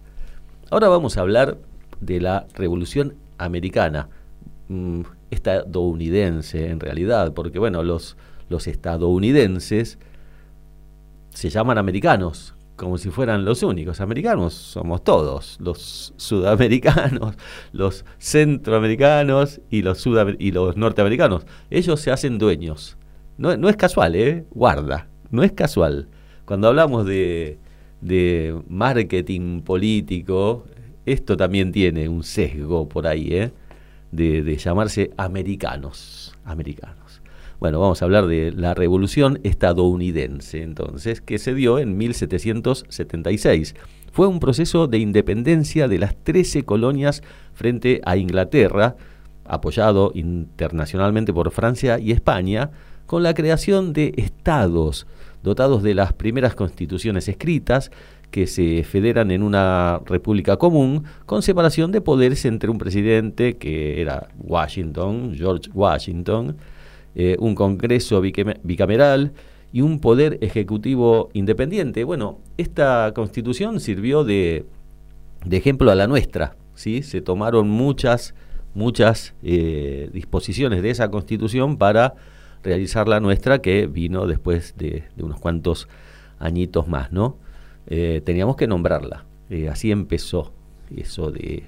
Ahora 0.70 0.88
vamos 0.88 1.16
a 1.16 1.20
hablar 1.22 1.58
de 2.00 2.20
la 2.20 2.46
Revolución 2.54 3.16
Americana, 3.38 4.08
mm, 4.68 5.00
estadounidense 5.32 6.70
en 6.70 6.78
realidad, 6.78 7.34
porque 7.34 7.58
bueno, 7.58 7.82
los, 7.82 8.16
los 8.48 8.68
estadounidenses 8.68 9.98
se 11.30 11.50
llaman 11.50 11.76
americanos, 11.78 12.54
como 12.76 12.98
si 12.98 13.10
fueran 13.10 13.44
los 13.44 13.64
únicos. 13.64 14.00
Americanos 14.00 14.54
somos 14.54 15.02
todos, 15.02 15.58
los 15.60 16.14
sudamericanos, 16.16 17.34
los 17.72 18.04
centroamericanos 18.18 19.60
y 19.70 19.82
los, 19.82 20.06
y 20.38 20.52
los 20.52 20.76
norteamericanos. 20.76 21.46
Ellos 21.68 22.00
se 22.00 22.12
hacen 22.12 22.38
dueños. 22.38 22.96
No, 23.38 23.56
no, 23.56 23.68
es 23.68 23.76
casual, 23.76 24.14
¿eh? 24.14 24.46
Guarda, 24.50 25.08
no 25.32 25.42
es 25.42 25.50
casual. 25.52 26.06
Cuando 26.44 26.68
hablamos 26.68 27.04
de, 27.06 27.58
marketing 28.68 29.62
político, 29.62 30.64
esto 31.04 31.36
también 31.36 31.72
tiene 31.72 32.08
un 32.08 32.22
sesgo 32.22 32.88
por 32.88 33.08
ahí, 33.08 33.28
¿eh? 33.32 33.50
De, 34.12 34.42
de 34.42 34.56
llamarse 34.56 35.10
americanos. 35.16 36.36
Americanos. 36.44 37.22
Bueno, 37.58 37.80
vamos 37.80 38.02
a 38.02 38.04
hablar 38.04 38.26
de 38.26 38.52
la 38.52 38.74
revolución 38.74 39.40
estadounidense, 39.44 40.62
entonces, 40.62 41.20
que 41.20 41.38
se 41.38 41.54
dio 41.54 41.78
en 41.78 41.96
1776. 41.96 43.74
Fue 44.10 44.26
un 44.26 44.40
proceso 44.40 44.88
de 44.88 44.98
independencia 44.98 45.88
de 45.88 45.98
las 45.98 46.14
13 46.16 46.64
colonias 46.64 47.22
frente 47.54 48.02
a 48.04 48.16
Inglaterra, 48.16 48.96
apoyado 49.44 50.12
internacionalmente 50.14 51.32
por 51.32 51.50
Francia 51.52 51.98
y 51.98 52.10
España, 52.12 52.72
con 53.06 53.22
la 53.22 53.32
creación 53.32 53.92
de 53.92 54.12
estados 54.16 55.06
dotados 55.42 55.82
de 55.82 55.94
las 55.94 56.12
primeras 56.12 56.54
constituciones 56.54 57.28
escritas 57.28 57.90
que 58.30 58.46
se 58.46 58.82
federan 58.82 59.30
en 59.30 59.42
una 59.42 60.00
república 60.06 60.56
común 60.56 61.04
con 61.26 61.42
separación 61.42 61.92
de 61.92 62.00
poderes 62.00 62.44
entre 62.46 62.70
un 62.70 62.78
presidente 62.78 63.56
que 63.58 64.00
era 64.00 64.28
Washington, 64.38 65.34
George 65.36 65.70
Washington, 65.74 66.56
eh, 67.14 67.36
un 67.38 67.54
Congreso 67.54 68.22
bicameral 68.22 69.32
y 69.72 69.82
un 69.82 70.00
poder 70.00 70.38
ejecutivo 70.40 71.28
independiente. 71.34 72.04
Bueno, 72.04 72.40
esta 72.56 73.12
constitución 73.14 73.80
sirvió 73.80 74.24
de, 74.24 74.64
ejemplo 75.50 75.90
a 75.90 75.94
la 75.94 76.06
nuestra. 76.06 76.56
¿sí? 76.74 77.02
Se 77.02 77.20
tomaron 77.20 77.68
muchas, 77.68 78.34
muchas 78.74 79.34
eh, 79.42 80.08
disposiciones 80.12 80.82
de 80.82 80.90
esa 80.90 81.10
constitución 81.10 81.76
para 81.76 82.14
realizar 82.62 83.08
la 83.08 83.20
nuestra 83.20 83.60
que 83.60 83.86
vino 83.86 84.26
después 84.26 84.74
de, 84.76 85.04
unos 85.18 85.40
cuantos 85.40 85.88
añitos 86.38 86.88
más. 86.88 87.12
¿no? 87.12 87.36
Eh, 87.86 88.22
teníamos 88.24 88.56
que 88.56 88.66
nombrarla. 88.66 89.24
así 89.70 89.90
empezó 89.90 90.52
eso 90.96 91.30
de, 91.30 91.64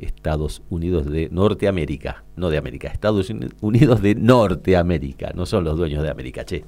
Estados 0.00 0.62
Unidos 0.70 1.06
de 1.06 1.28
Norteamérica, 1.30 2.24
no 2.36 2.50
de 2.50 2.58
América, 2.58 2.88
Estados 2.88 3.30
Unidos 3.60 4.02
de 4.02 4.14
Norteamérica, 4.14 5.32
no 5.34 5.46
son 5.46 5.64
los 5.64 5.76
dueños 5.76 6.02
de 6.02 6.10
América, 6.10 6.44
che. 6.44 6.64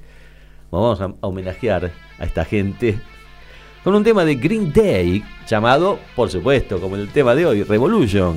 Vamos 0.70 1.00
a, 1.00 1.12
homenajear 1.20 1.92
a 2.18 2.24
esta 2.24 2.44
gente 2.44 2.98
con 3.84 3.94
un 3.94 4.04
tema 4.04 4.24
de 4.24 4.36
Green 4.36 4.72
Day 4.72 5.22
llamado, 5.46 5.98
por 6.16 6.30
supuesto, 6.30 6.80
como 6.80 6.96
el 6.96 7.08
tema 7.08 7.34
de 7.34 7.44
hoy, 7.44 7.62
Revolution. 7.62 8.36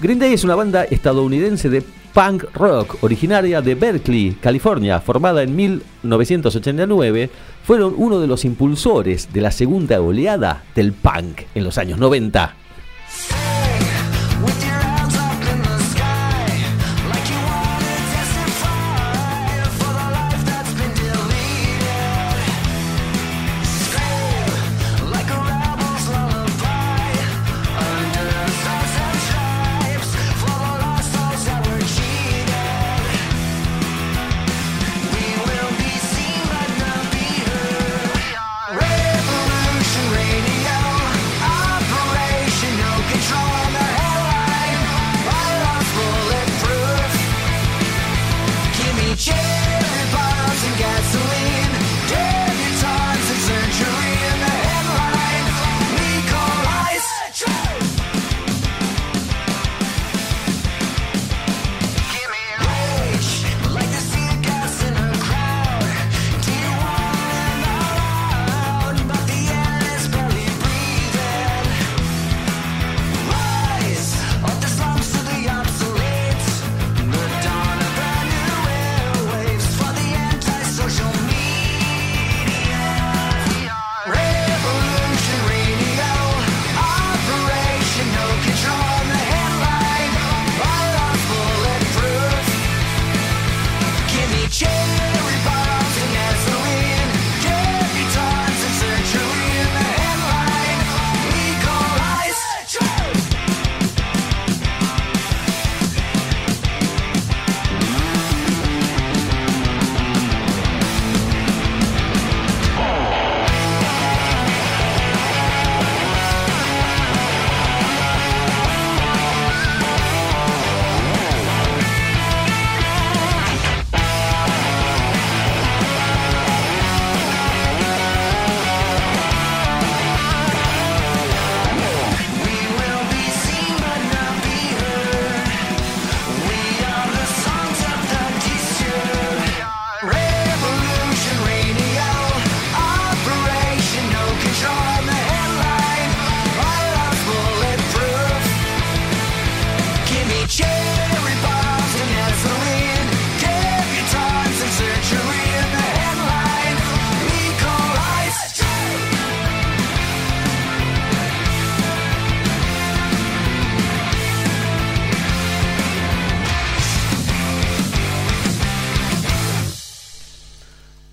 Green 0.00 0.18
Day 0.18 0.32
es 0.32 0.44
una 0.44 0.54
banda 0.54 0.84
estadounidense 0.84 1.68
de 1.68 1.82
punk 2.14 2.44
rock 2.54 3.02
originaria 3.02 3.60
de 3.60 3.74
Berkeley, 3.74 4.36
California, 4.40 5.00
formada 5.00 5.42
en 5.42 5.54
1989, 5.56 7.28
fueron 7.64 7.92
uno 7.96 8.20
de 8.20 8.28
los 8.28 8.44
impulsores 8.44 9.32
de 9.32 9.40
la 9.40 9.50
segunda 9.50 10.00
oleada 10.00 10.62
del 10.76 10.92
punk 10.92 11.42
en 11.56 11.64
los 11.64 11.76
años 11.76 11.98
90. 11.98 12.63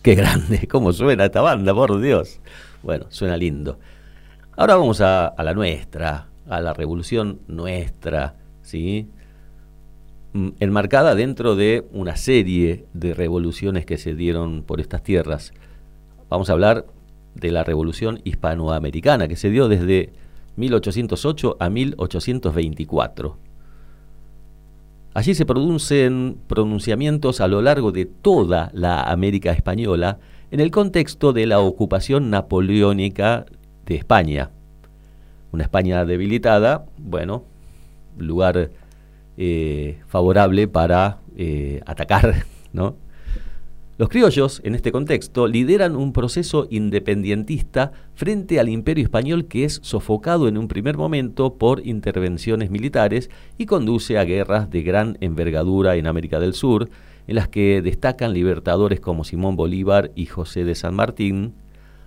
Qué 0.02 0.16
grande, 0.16 0.68
cómo 0.72 0.94
suena 0.94 1.26
esta 1.26 1.42
banda, 1.42 1.74
por 1.74 2.00
Dios. 2.02 2.40
Bueno, 2.82 3.06
suena 3.10 3.38
lindo. 3.38 3.80
Ahora 4.58 4.76
vamos 4.76 5.00
a, 5.02 5.28
a 5.28 5.44
la 5.44 5.54
nuestra, 5.54 6.28
a 6.50 6.60
la 6.60 6.74
revolución 6.74 7.40
nuestra, 7.48 8.36
¿sí? 8.64 9.08
Mm, 10.34 10.50
enmarcada 10.60 11.14
dentro 11.14 11.56
de 11.56 11.86
una 11.92 12.16
serie 12.16 12.86
de 12.94 13.14
revoluciones 13.14 13.86
que 13.86 13.98
se 13.98 14.16
dieron 14.16 14.64
por 14.64 14.82
estas 14.82 15.04
tierras. 15.04 15.54
Vamos 16.30 16.50
a 16.50 16.54
hablar 16.54 16.86
de 17.36 17.52
la 17.52 17.64
revolución 17.64 18.22
hispanoamericana 18.24 19.28
que 19.28 19.36
se 19.36 19.50
dio 19.50 19.68
desde 19.68 20.14
1808 20.56 21.58
a 21.60 21.70
1824. 21.70 23.38
Allí 25.14 25.36
se 25.36 25.46
producen 25.46 26.38
pronunciamientos 26.48 27.42
a 27.42 27.48
lo 27.48 27.62
largo 27.62 27.92
de 27.92 28.06
toda 28.06 28.72
la 28.74 29.04
América 29.04 29.52
española 29.52 30.20
en 30.52 30.62
el 30.62 30.72
contexto 30.72 31.34
de 31.34 31.46
la 31.46 31.60
ocupación 31.60 32.30
napoleónica 32.30 33.46
de 33.86 33.96
España. 33.96 34.52
Una 35.52 35.64
España 35.64 36.06
debilitada, 36.06 36.86
bueno, 36.98 37.44
lugar 38.18 38.72
eh, 39.38 40.00
favorable 40.08 40.70
para 40.70 41.20
eh, 41.36 41.82
atacar, 41.86 42.46
¿no? 42.74 42.96
Los 44.02 44.10
criollos, 44.10 44.62
en 44.64 44.74
este 44.74 44.92
contexto, 44.92 45.46
lideran 45.46 45.96
un 45.96 46.12
proceso 46.12 46.66
independientista 46.72 47.92
frente 48.16 48.60
al 48.60 48.68
imperio 48.68 49.04
español 49.04 49.46
que 49.46 49.64
es 49.64 49.80
sofocado 49.84 50.48
en 50.48 50.58
un 50.58 50.68
primer 50.68 50.98
momento 50.98 51.54
por 51.54 51.86
intervenciones 51.86 52.72
militares 52.72 53.30
y 53.60 53.68
conduce 53.68 54.18
a 54.18 54.24
guerras 54.24 54.72
de 54.72 54.82
gran 54.82 55.20
envergadura 55.22 55.98
en 55.98 56.08
América 56.08 56.40
del 56.40 56.56
Sur, 56.56 56.90
en 57.28 57.36
las 57.36 57.48
que 57.48 57.84
destacan 57.84 58.34
libertadores 58.34 59.00
como 59.00 59.24
Simón 59.24 59.56
Bolívar 59.56 60.10
y 60.16 60.26
José 60.26 60.64
de 60.64 60.74
San 60.74 60.96
Martín, 60.96 61.54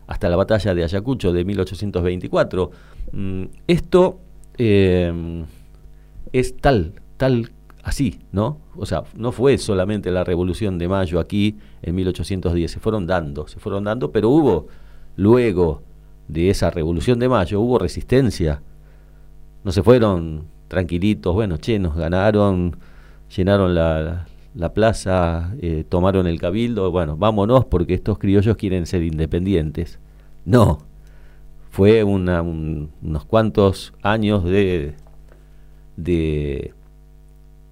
hasta 0.09 0.29
la 0.29 0.35
batalla 0.35 0.75
de 0.75 0.83
Ayacucho 0.83 1.33
de 1.33 1.45
1824. 1.45 2.73
Mm, 3.13 3.45
esto 3.69 4.19
eh, 4.59 5.45
es 6.33 6.57
tal, 6.57 6.95
tal 7.19 7.53
así, 7.85 8.19
¿no? 8.33 8.59
O 8.77 8.87
sea, 8.87 9.05
no 9.15 9.31
fue 9.31 9.59
solamente 9.59 10.11
la 10.11 10.25
Revolución 10.25 10.79
de 10.79 10.89
Mayo 10.89 11.21
aquí 11.21 11.59
en 11.83 11.95
1810, 11.95 12.71
se 12.71 12.81
fueron 12.81 13.07
dando, 13.07 13.47
se 13.47 13.61
fueron 13.61 13.85
dando, 13.85 14.11
pero 14.11 14.31
hubo 14.31 14.67
luego 15.17 15.83
de 16.27 16.49
esa 16.49 16.71
Revolución 16.71 17.19
de 17.19 17.29
Mayo, 17.29 17.61
hubo 17.61 17.79
resistencia. 17.79 18.63
No 19.65 19.71
se 19.71 19.83
fueron 19.83 20.47
tranquilitos, 20.69 21.35
bueno, 21.35 21.59
che, 21.59 21.79
nos 21.79 21.95
ganaron, 21.95 22.77
llenaron 23.37 23.75
la, 23.75 24.27
la 24.55 24.73
plaza, 24.73 25.55
eh, 25.61 25.85
tomaron 25.87 26.27
el 26.27 26.41
cabildo, 26.41 26.91
bueno, 26.91 27.19
vámonos 27.19 27.67
porque 27.67 27.93
estos 27.93 28.19
criollos 28.19 28.57
quieren 28.57 28.87
ser 28.87 29.03
independientes. 29.03 29.99
No, 30.47 30.79
fue 31.71 32.03
unos 32.03 33.25
cuantos 33.27 33.93
años 34.03 34.45
de 34.45 34.95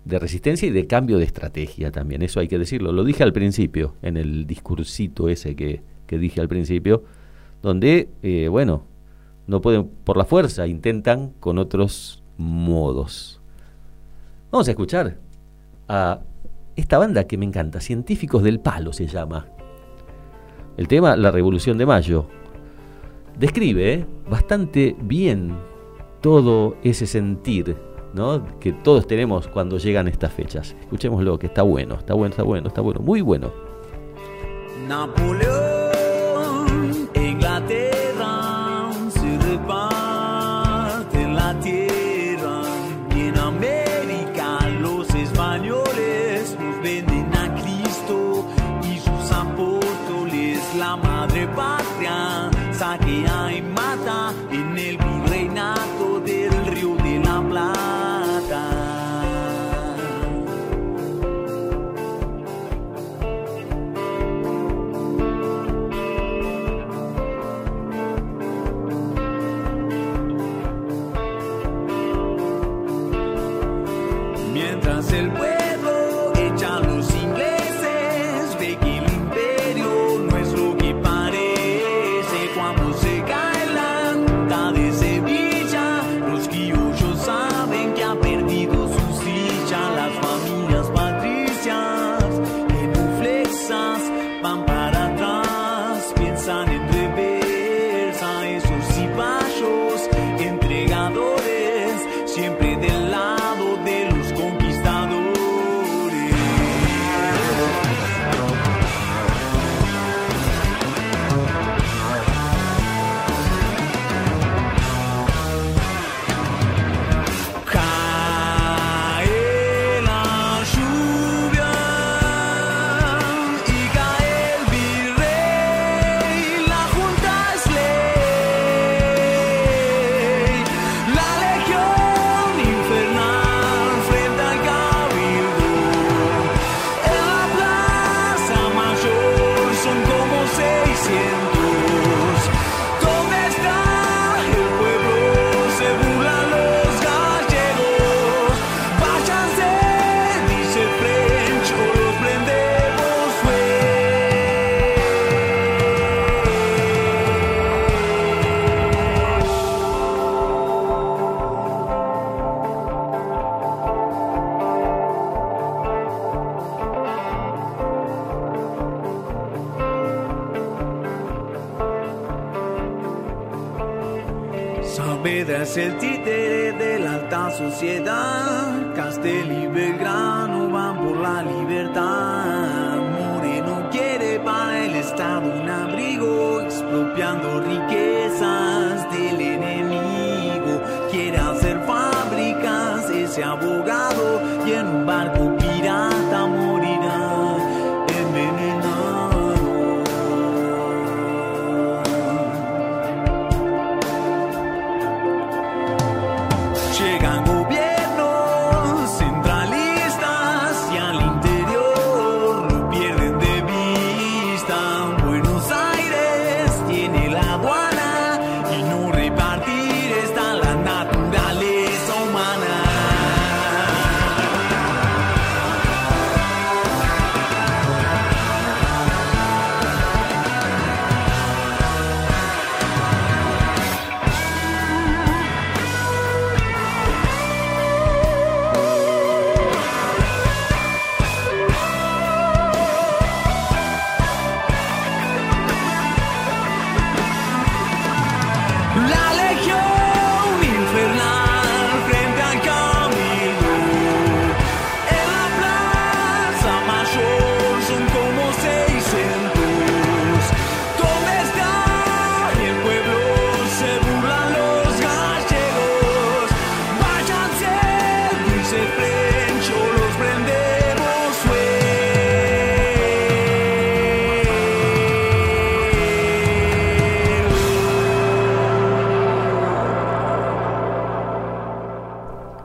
de 0.05 0.19
resistencia 0.19 0.67
y 0.67 0.71
de 0.71 0.87
cambio 0.87 1.19
de 1.19 1.25
estrategia 1.25 1.93
también, 1.93 2.23
eso 2.23 2.41
hay 2.41 2.49
que 2.49 2.59
decirlo. 2.59 2.93
Lo 2.93 3.05
dije 3.05 3.23
al 3.23 3.33
principio, 3.33 3.95
en 4.03 4.17
el 4.17 4.47
discursito 4.47 5.29
ese 5.29 5.55
que, 5.55 5.83
dije 6.09 6.41
al 6.41 6.49
principio, 6.49 7.05
donde, 7.63 8.11
eh, 8.23 8.49
bueno, 8.49 8.85
no 9.47 9.63
pueden 9.63 9.89
por 10.05 10.17
la 10.17 10.25
fuerza, 10.25 10.67
intentan 10.67 11.33
con 11.41 11.59
otros 11.59 12.23
modos. 12.37 13.41
Vamos 14.51 14.69
a 14.69 14.73
escuchar 14.73 15.19
a 15.89 16.21
esta 16.77 16.99
banda 16.99 17.25
que 17.25 17.39
me 17.39 17.47
encanta, 17.47 17.81
Científicos 17.81 18.43
del 18.43 18.61
Palo 18.61 18.93
se 18.93 19.07
llama. 19.07 19.47
El 20.77 20.89
tema, 20.89 21.17
la 21.17 21.31
Revolución 21.31 21.79
de 21.79 21.87
Mayo. 21.87 22.27
Describe 23.39 23.95
eh, 23.95 24.07
bastante 24.29 24.97
bien 25.01 25.57
todo 26.21 26.77
ese 26.83 27.07
sentir 27.07 27.77
que 28.61 28.73
todos 28.73 29.07
tenemos 29.07 29.49
cuando 29.49 29.79
llegan 29.79 30.09
estas 30.09 30.33
fechas. 30.33 30.77
Escuchémoslo, 30.81 31.39
que 31.39 31.47
está 31.47 31.63
bueno, 31.63 31.95
está 31.97 32.15
bueno, 32.15 32.31
está 32.33 32.43
bueno, 32.43 32.69
está 32.69 32.81
bueno, 32.81 33.01
muy 33.01 33.21
bueno. 33.21 33.51
Napoleón, 34.89 35.82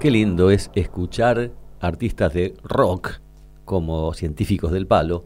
Qué 0.08 0.12
lindo 0.12 0.52
es 0.52 0.72
escuchar 0.74 1.52
artistas 1.82 2.34
de 2.34 2.54
rock 2.64 3.20
como 3.66 4.14
científicos 4.14 4.72
del 4.72 4.88
palo 4.88 5.26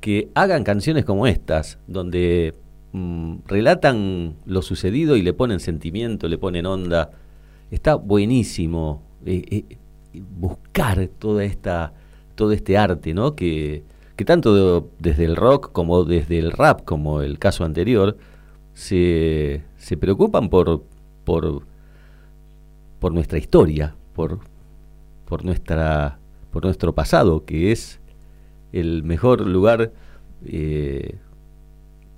que 0.00 0.30
hagan 0.36 0.62
canciones 0.62 1.04
como 1.04 1.26
estas, 1.26 1.80
donde 1.88 2.54
mm, 2.92 3.38
relatan 3.48 4.36
lo 4.46 4.62
sucedido 4.62 5.16
y 5.16 5.22
le 5.22 5.32
ponen 5.32 5.58
sentimiento, 5.58 6.28
le 6.28 6.38
ponen 6.38 6.66
onda. 6.66 7.10
Está 7.72 7.96
buenísimo 7.96 9.02
eh, 9.26 9.42
eh, 9.50 9.78
buscar 10.38 11.08
toda 11.08 11.42
esta, 11.42 11.92
todo 12.36 12.52
este 12.52 12.78
arte, 12.78 13.12
¿no? 13.14 13.34
Que, 13.34 13.82
que 14.14 14.24
tanto 14.24 14.90
desde 15.00 15.24
el 15.24 15.34
rock 15.34 15.72
como 15.72 16.04
desde 16.04 16.38
el 16.38 16.52
rap, 16.52 16.84
como 16.84 17.22
el 17.22 17.40
caso 17.40 17.64
anterior, 17.64 18.16
se, 18.74 19.64
se 19.76 19.96
preocupan 19.96 20.48
por, 20.50 20.84
por, 21.24 21.64
por 23.00 23.12
nuestra 23.12 23.36
historia, 23.36 23.96
por, 24.14 24.40
por, 25.26 25.44
nuestra, 25.44 26.18
por 26.50 26.64
nuestro 26.64 26.94
pasado, 26.94 27.44
que 27.44 27.72
es 27.72 28.00
el 28.72 29.02
mejor 29.02 29.46
lugar 29.46 29.92
eh, 30.44 31.16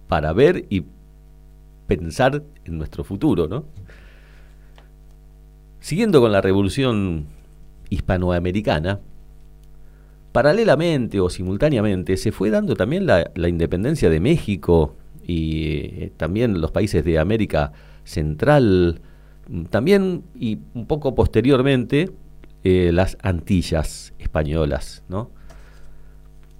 para 0.08 0.32
ver 0.32 0.66
y 0.68 0.84
pensar 1.86 2.42
en 2.64 2.78
nuestro 2.78 3.04
futuro, 3.04 3.48
¿no? 3.48 3.64
Siguiendo 5.80 6.20
con 6.20 6.30
la 6.30 6.40
revolución 6.40 7.26
hispanoamericana, 7.90 9.00
paralelamente 10.32 11.20
o 11.20 11.28
simultáneamente 11.28 12.16
se 12.16 12.32
fue 12.32 12.50
dando 12.50 12.74
también 12.74 13.06
la, 13.06 13.30
independencia 13.48 14.08
de 14.08 14.20
México 14.20 14.96
y 15.24 15.64
eh, 15.64 16.12
también 16.16 16.60
los 16.60 16.70
países 16.70 17.04
de 17.04 17.18
América 17.18 17.72
Central, 18.04 19.02
también 19.70 20.22
y 20.34 20.58
un 20.74 20.86
poco 20.86 21.14
posteriormente 21.14 22.10
eh, 22.64 22.90
las 22.92 23.16
Antillas 23.22 24.14
españolas, 24.18 25.04
¿no? 25.08 25.30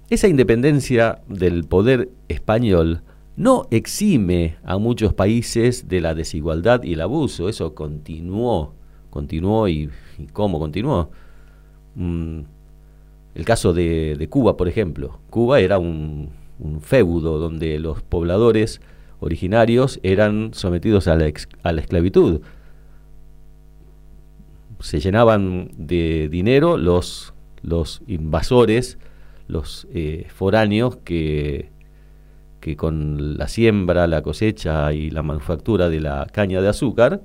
Esa 0.09 0.27
independencia 0.27 1.21
del 1.27 1.63
poder 1.63 2.09
español 2.27 3.01
no 3.35 3.67
exime 3.71 4.57
a 4.63 4.77
muchos 4.77 5.13
países 5.13 5.87
de 5.87 6.01
la 6.01 6.13
desigualdad 6.13 6.83
y 6.83 6.93
el 6.93 7.01
abuso, 7.01 7.49
eso 7.49 7.73
continuó, 7.73 8.75
continuó 9.09 9.67
y, 9.67 9.89
cómo 10.33 10.59
continuó. 10.59 11.09
Mm, 11.95 12.41
el 13.35 13.45
caso 13.45 13.73
de, 13.73 14.27
Cuba, 14.29 14.55
por 14.57 14.67
ejemplo. 14.67 15.19
Cuba 15.29 15.59
era 15.59 15.79
un, 15.79 16.29
feudo 16.81 17.39
donde 17.39 17.79
los 17.79 18.03
pobladores 18.03 18.79
originarios 19.19 19.99
eran 20.03 20.51
sometidos 20.53 21.07
a 21.07 21.15
la, 21.15 21.31
a 21.63 21.71
la 21.71 21.81
esclavitud. 21.81 22.41
Se 24.83 24.99
llenaban 24.99 25.71
de 25.77 26.27
dinero 26.29 26.77
los, 26.77 27.33
los 27.61 28.01
invasores 28.05 28.97
los 29.47 29.87
eh, 29.93 30.27
foráneos 30.33 30.97
que, 30.97 31.69
que 32.59 32.75
con 32.75 33.37
la 33.37 33.47
siembra, 33.47 34.07
la 34.07 34.21
cosecha 34.21 34.91
y 34.93 35.09
la 35.09 35.23
manufactura 35.23 35.89
de 35.89 35.99
la 35.99 36.27
caña 36.31 36.61
de 36.61 36.69
azúcar 36.69 37.21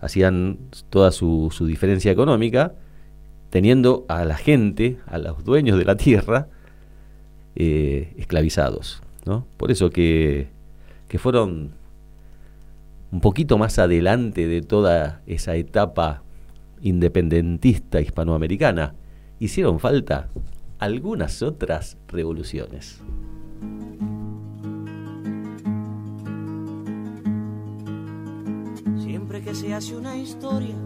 hacían 0.00 0.58
toda 0.90 1.10
su, 1.10 1.48
su 1.50 1.66
diferencia 1.66 2.12
económica, 2.12 2.74
teniendo 3.50 4.04
a 4.08 4.24
la 4.24 4.36
gente, 4.36 4.98
a 5.06 5.18
los 5.18 5.44
dueños 5.44 5.78
de 5.78 5.84
la 5.84 5.96
tierra, 5.96 6.48
eh, 7.54 8.14
esclavizados. 8.16 9.02
¿no? 9.24 9.46
Por 9.56 9.70
eso 9.70 9.90
que, 9.90 10.48
que 11.08 11.18
fueron 11.18 11.72
un 13.10 13.20
poquito 13.20 13.56
más 13.58 13.78
adelante 13.78 14.46
de 14.46 14.62
toda 14.62 15.22
esa 15.26 15.56
etapa 15.56 16.22
independentista 16.86 18.00
hispanoamericana, 18.00 18.94
hicieron 19.40 19.80
falta 19.80 20.28
algunas 20.78 21.42
otras 21.42 21.96
revoluciones. 22.06 23.00
Siempre 28.98 29.42
que 29.42 29.54
se 29.54 29.74
hace 29.74 29.96
una 29.96 30.16
historia, 30.16 30.76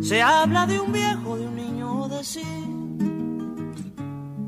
se 0.00 0.22
habla 0.22 0.66
de 0.66 0.80
un 0.80 0.92
viejo, 0.92 1.38
de 1.38 1.46
un 1.46 1.54
niño 1.54 2.08
de 2.08 2.24
sí. 2.24 2.42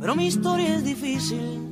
Pero 0.01 0.17
mi 0.17 0.27
historia 0.27 0.75
es 0.75 0.85
difícil, 0.85 1.71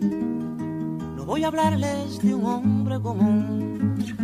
no 1.16 1.24
voy 1.24 1.43
a 1.45 1.49
hablarles 1.49 2.20
de 2.22 2.35
un 2.35 2.47
hombre 2.47 3.01
común. 3.01 4.24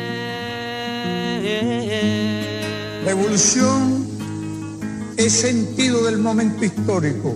Revolución 3.05 4.05
es 5.17 5.33
sentido 5.33 6.03
del 6.05 6.17
momento 6.17 6.63
histórico. 6.63 7.35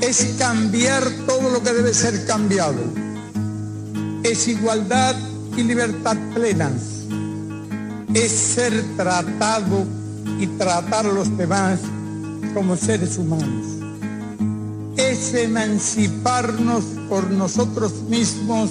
Es 0.00 0.34
cambiar 0.38 1.04
todo 1.26 1.50
lo 1.50 1.62
que 1.62 1.72
debe 1.72 1.94
ser 1.94 2.26
cambiado. 2.26 2.80
Es 4.22 4.48
igualdad 4.48 5.14
y 5.56 5.62
libertad 5.62 6.16
plenas. 6.34 7.06
Es 8.14 8.32
ser 8.32 8.72
tratado 8.96 9.86
y 10.38 10.46
tratar 10.46 11.06
a 11.06 11.12
los 11.12 11.36
demás 11.36 11.80
como 12.54 12.76
seres 12.76 13.18
humanos. 13.18 13.66
Es 14.96 15.34
emanciparnos 15.34 16.84
por 17.08 17.30
nosotros 17.30 17.92
mismos 18.08 18.70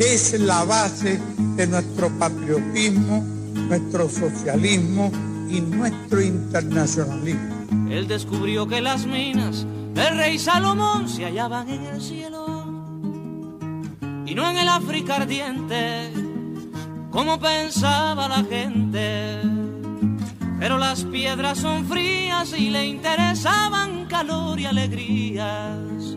es 0.00 0.40
la 0.40 0.64
base 0.64 1.20
de 1.56 1.66
nuestro 1.66 2.08
patriotismo, 2.18 3.22
nuestro 3.68 4.08
socialismo 4.08 5.12
y 5.48 5.60
nuestro 5.60 6.22
internacionalismo. 6.22 7.90
él 7.90 8.08
descubrió 8.08 8.66
que 8.66 8.80
las 8.80 9.04
minas 9.04 9.66
del 9.94 10.16
rey 10.16 10.38
Salomón 10.38 11.08
se 11.08 11.24
hallaban 11.26 11.68
en 11.68 11.84
el 11.84 12.00
cielo 12.00 12.64
y 14.24 14.34
no 14.34 14.50
en 14.50 14.56
el 14.56 14.68
África 14.68 15.16
ardiente, 15.16 16.10
como 17.10 17.38
pensaba 17.38 18.28
la 18.28 18.44
gente. 18.44 19.38
Pero 20.58 20.78
las 20.78 21.04
piedras 21.04 21.58
son 21.58 21.84
frías 21.86 22.54
y 22.56 22.70
le 22.70 22.86
interesaban 22.86 24.06
calor 24.06 24.60
y 24.60 24.66
alegrías. 24.66 26.16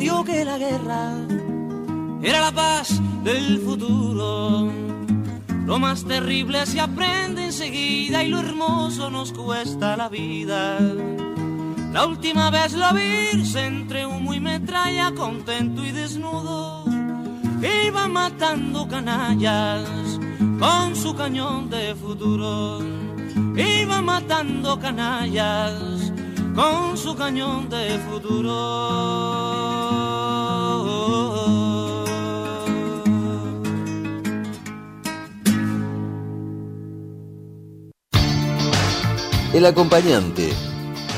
comprendió 0.00 0.24
que 0.24 0.44
la 0.44 0.58
guerra 0.58 1.12
era 2.22 2.40
la 2.40 2.52
paz 2.52 3.00
del 3.22 3.60
futuro. 3.60 4.70
Lo 5.66 5.78
más 5.78 6.04
terrible 6.04 6.64
se 6.66 6.80
aprende 6.80 7.44
enseguida 7.44 8.24
y 8.24 8.28
lo 8.28 8.40
hermoso 8.40 9.10
nos 9.10 9.32
cuesta 9.32 9.96
la 9.96 10.08
vida. 10.08 10.78
La 11.92 12.06
última 12.06 12.50
vez 12.50 12.72
lo 12.72 12.92
vi 12.94 13.42
entre 13.56 14.06
humo 14.06 14.32
y 14.32 14.40
metralla, 14.40 15.12
contento 15.12 15.84
y 15.84 15.90
desnudo, 15.90 16.84
iba 17.86 18.08
matando 18.08 18.88
canallas 18.88 19.86
con 20.58 20.96
su 20.96 21.14
cañón 21.14 21.68
de 21.68 21.94
futuro. 21.94 22.80
Iba 23.56 24.00
matando 24.00 24.78
canallas 24.78 26.12
con 26.54 26.96
su 26.96 27.14
cañón 27.14 27.68
de 27.68 27.98
futuro. 28.10 29.39
El 39.52 39.66
acompañante. 39.66 40.48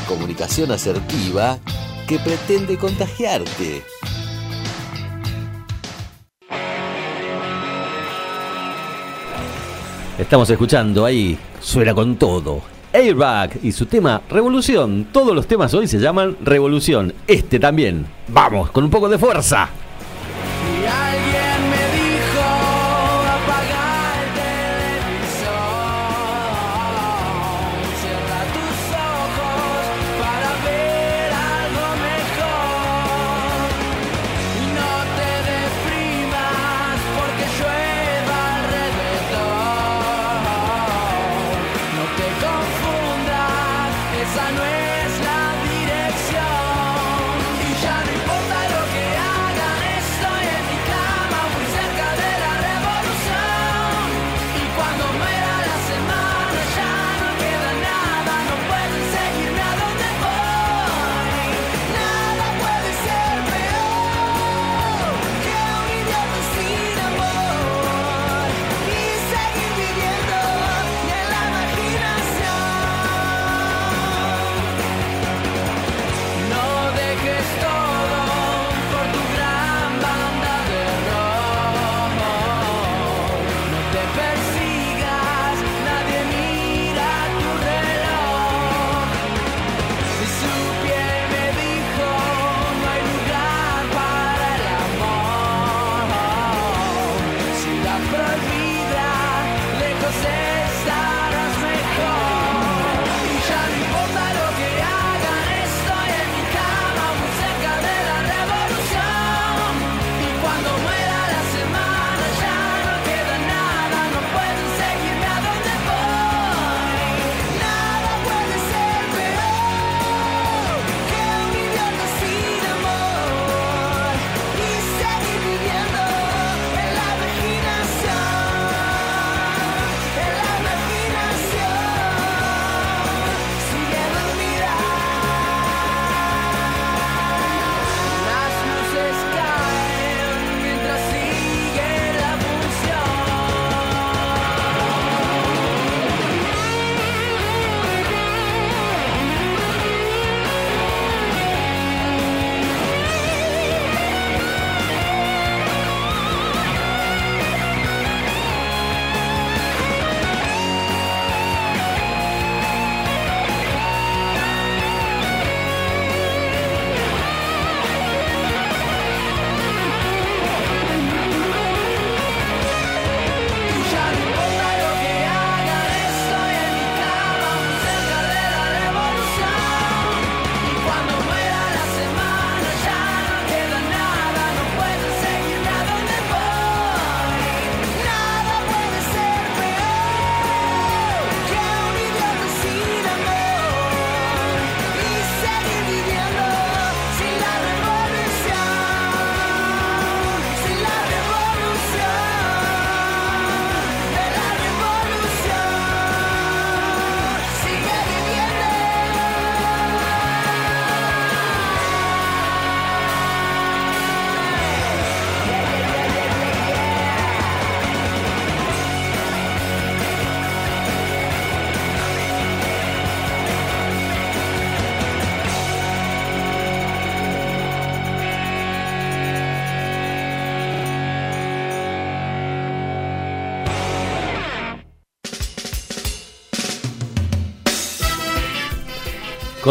Comunicación 0.09 0.73
asertiva 0.73 1.59
que 2.09 2.19
pretende 2.19 2.79
contagiarte. 2.79 3.83
Estamos 10.19 10.49
escuchando 10.49 11.05
ahí, 11.05 11.39
suena 11.61 11.95
con 11.95 12.17
todo. 12.17 12.63
Airbag 12.95 13.59
y 13.63 13.71
su 13.71 13.85
tema 13.85 14.23
Revolución. 14.31 15.09
Todos 15.13 15.35
los 15.35 15.47
temas 15.47 15.75
hoy 15.75 15.87
se 15.87 15.99
llaman 15.99 16.39
Revolución. 16.43 17.13
Este 17.27 17.59
también. 17.59 18.07
Vamos, 18.29 18.71
con 18.71 18.85
un 18.85 18.91
poco 18.91 19.11
de 19.11 19.19
fuerza. 19.19 19.69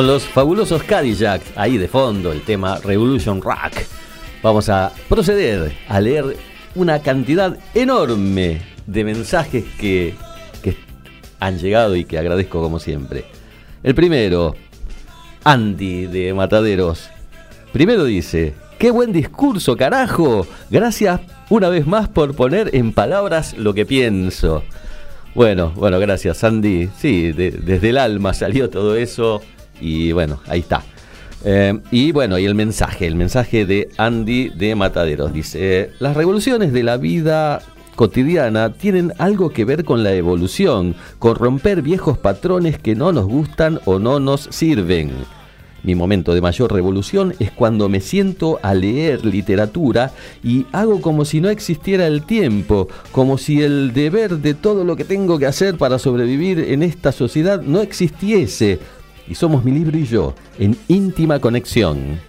Con 0.01 0.07
los 0.07 0.23
fabulosos 0.23 0.81
Cadillacs, 0.81 1.45
ahí 1.55 1.77
de 1.77 1.87
fondo 1.87 2.31
el 2.31 2.41
tema 2.41 2.79
Revolution 2.79 3.39
Rock. 3.39 3.83
Vamos 4.41 4.67
a 4.67 4.91
proceder 5.07 5.77
a 5.87 6.01
leer 6.01 6.37
una 6.73 7.03
cantidad 7.03 7.55
enorme 7.75 8.63
de 8.87 9.03
mensajes 9.03 9.63
que, 9.79 10.15
han 11.39 11.59
llegado 11.59 11.95
y 11.95 12.05
que 12.05 12.17
agradezco 12.17 12.63
como 12.63 12.79
siempre. 12.79 13.25
El 13.83 13.93
primero, 13.93 14.55
Andy 15.43 16.07
de 16.07 16.33
Mataderos. 16.33 17.07
Primero 17.71 18.03
dice, 18.03 18.55
qué 18.79 18.89
buen 18.89 19.13
discurso, 19.13 19.77
carajo. 19.77 20.47
Gracias 20.71 21.21
una 21.51 21.69
vez 21.69 21.85
más 21.85 22.09
por 22.09 22.33
poner 22.33 22.75
en 22.75 22.91
palabras 22.91 23.55
lo 23.55 23.75
que 23.75 23.85
pienso. 23.85 24.63
Bueno, 25.35 25.71
bueno, 25.75 25.99
gracias 25.99 26.43
Andy. 26.43 26.89
Sí, 26.97 27.33
de- 27.33 27.51
desde 27.51 27.89
el 27.89 27.99
alma 27.99 28.33
salió 28.33 28.67
todo 28.71 28.95
eso 28.95 29.43
y 29.81 30.11
bueno, 30.13 30.39
ahí 30.47 30.61
está. 30.61 30.83
Eh, 31.43 31.79
y 31.91 32.11
bueno, 32.11 32.37
y 32.37 32.45
el 32.45 32.55
mensaje, 32.55 33.07
el 33.07 33.15
mensaje 33.15 33.65
de 33.65 33.89
Andy 33.97 34.49
de 34.49 34.75
Mataderos. 34.75 35.33
Dice, 35.33 35.91
las 35.99 36.15
revoluciones 36.15 36.71
de 36.71 36.83
la 36.83 36.97
vida 36.97 37.61
cotidiana 37.95 38.73
tienen 38.73 39.13
algo 39.17 39.49
que 39.49 39.65
ver 39.65 39.83
con 39.83 40.03
la 40.03 40.13
evolución, 40.13 40.95
con 41.19 41.35
romper 41.35 41.81
viejos 41.81 42.17
patrones 42.17 42.77
que 42.77 42.95
no 42.95 43.11
nos 43.11 43.25
gustan 43.25 43.79
o 43.85 43.99
no 43.99 44.19
nos 44.19 44.41
sirven. 44.51 45.11
Mi 45.83 45.95
momento 45.95 46.35
de 46.35 46.41
mayor 46.41 46.71
revolución 46.71 47.33
es 47.39 47.51
cuando 47.51 47.89
me 47.89 48.01
siento 48.01 48.59
a 48.61 48.75
leer 48.75 49.25
literatura 49.25 50.11
y 50.43 50.67
hago 50.71 51.01
como 51.01 51.25
si 51.25 51.41
no 51.41 51.49
existiera 51.49 52.05
el 52.05 52.23
tiempo, 52.23 52.87
como 53.11 53.39
si 53.39 53.63
el 53.63 53.91
deber 53.91 54.37
de 54.37 54.53
todo 54.53 54.83
lo 54.83 54.95
que 54.95 55.05
tengo 55.05 55.39
que 55.39 55.47
hacer 55.47 55.77
para 55.77 55.97
sobrevivir 55.97 56.59
en 56.59 56.83
esta 56.83 57.11
sociedad 57.11 57.61
no 57.61 57.81
existiese. 57.81 58.79
Y 59.27 59.35
somos 59.35 59.63
mi 59.63 59.71
libro 59.71 59.97
y 59.97 60.05
yo, 60.05 60.35
en 60.59 60.77
íntima 60.87 61.39
conexión. 61.39 62.19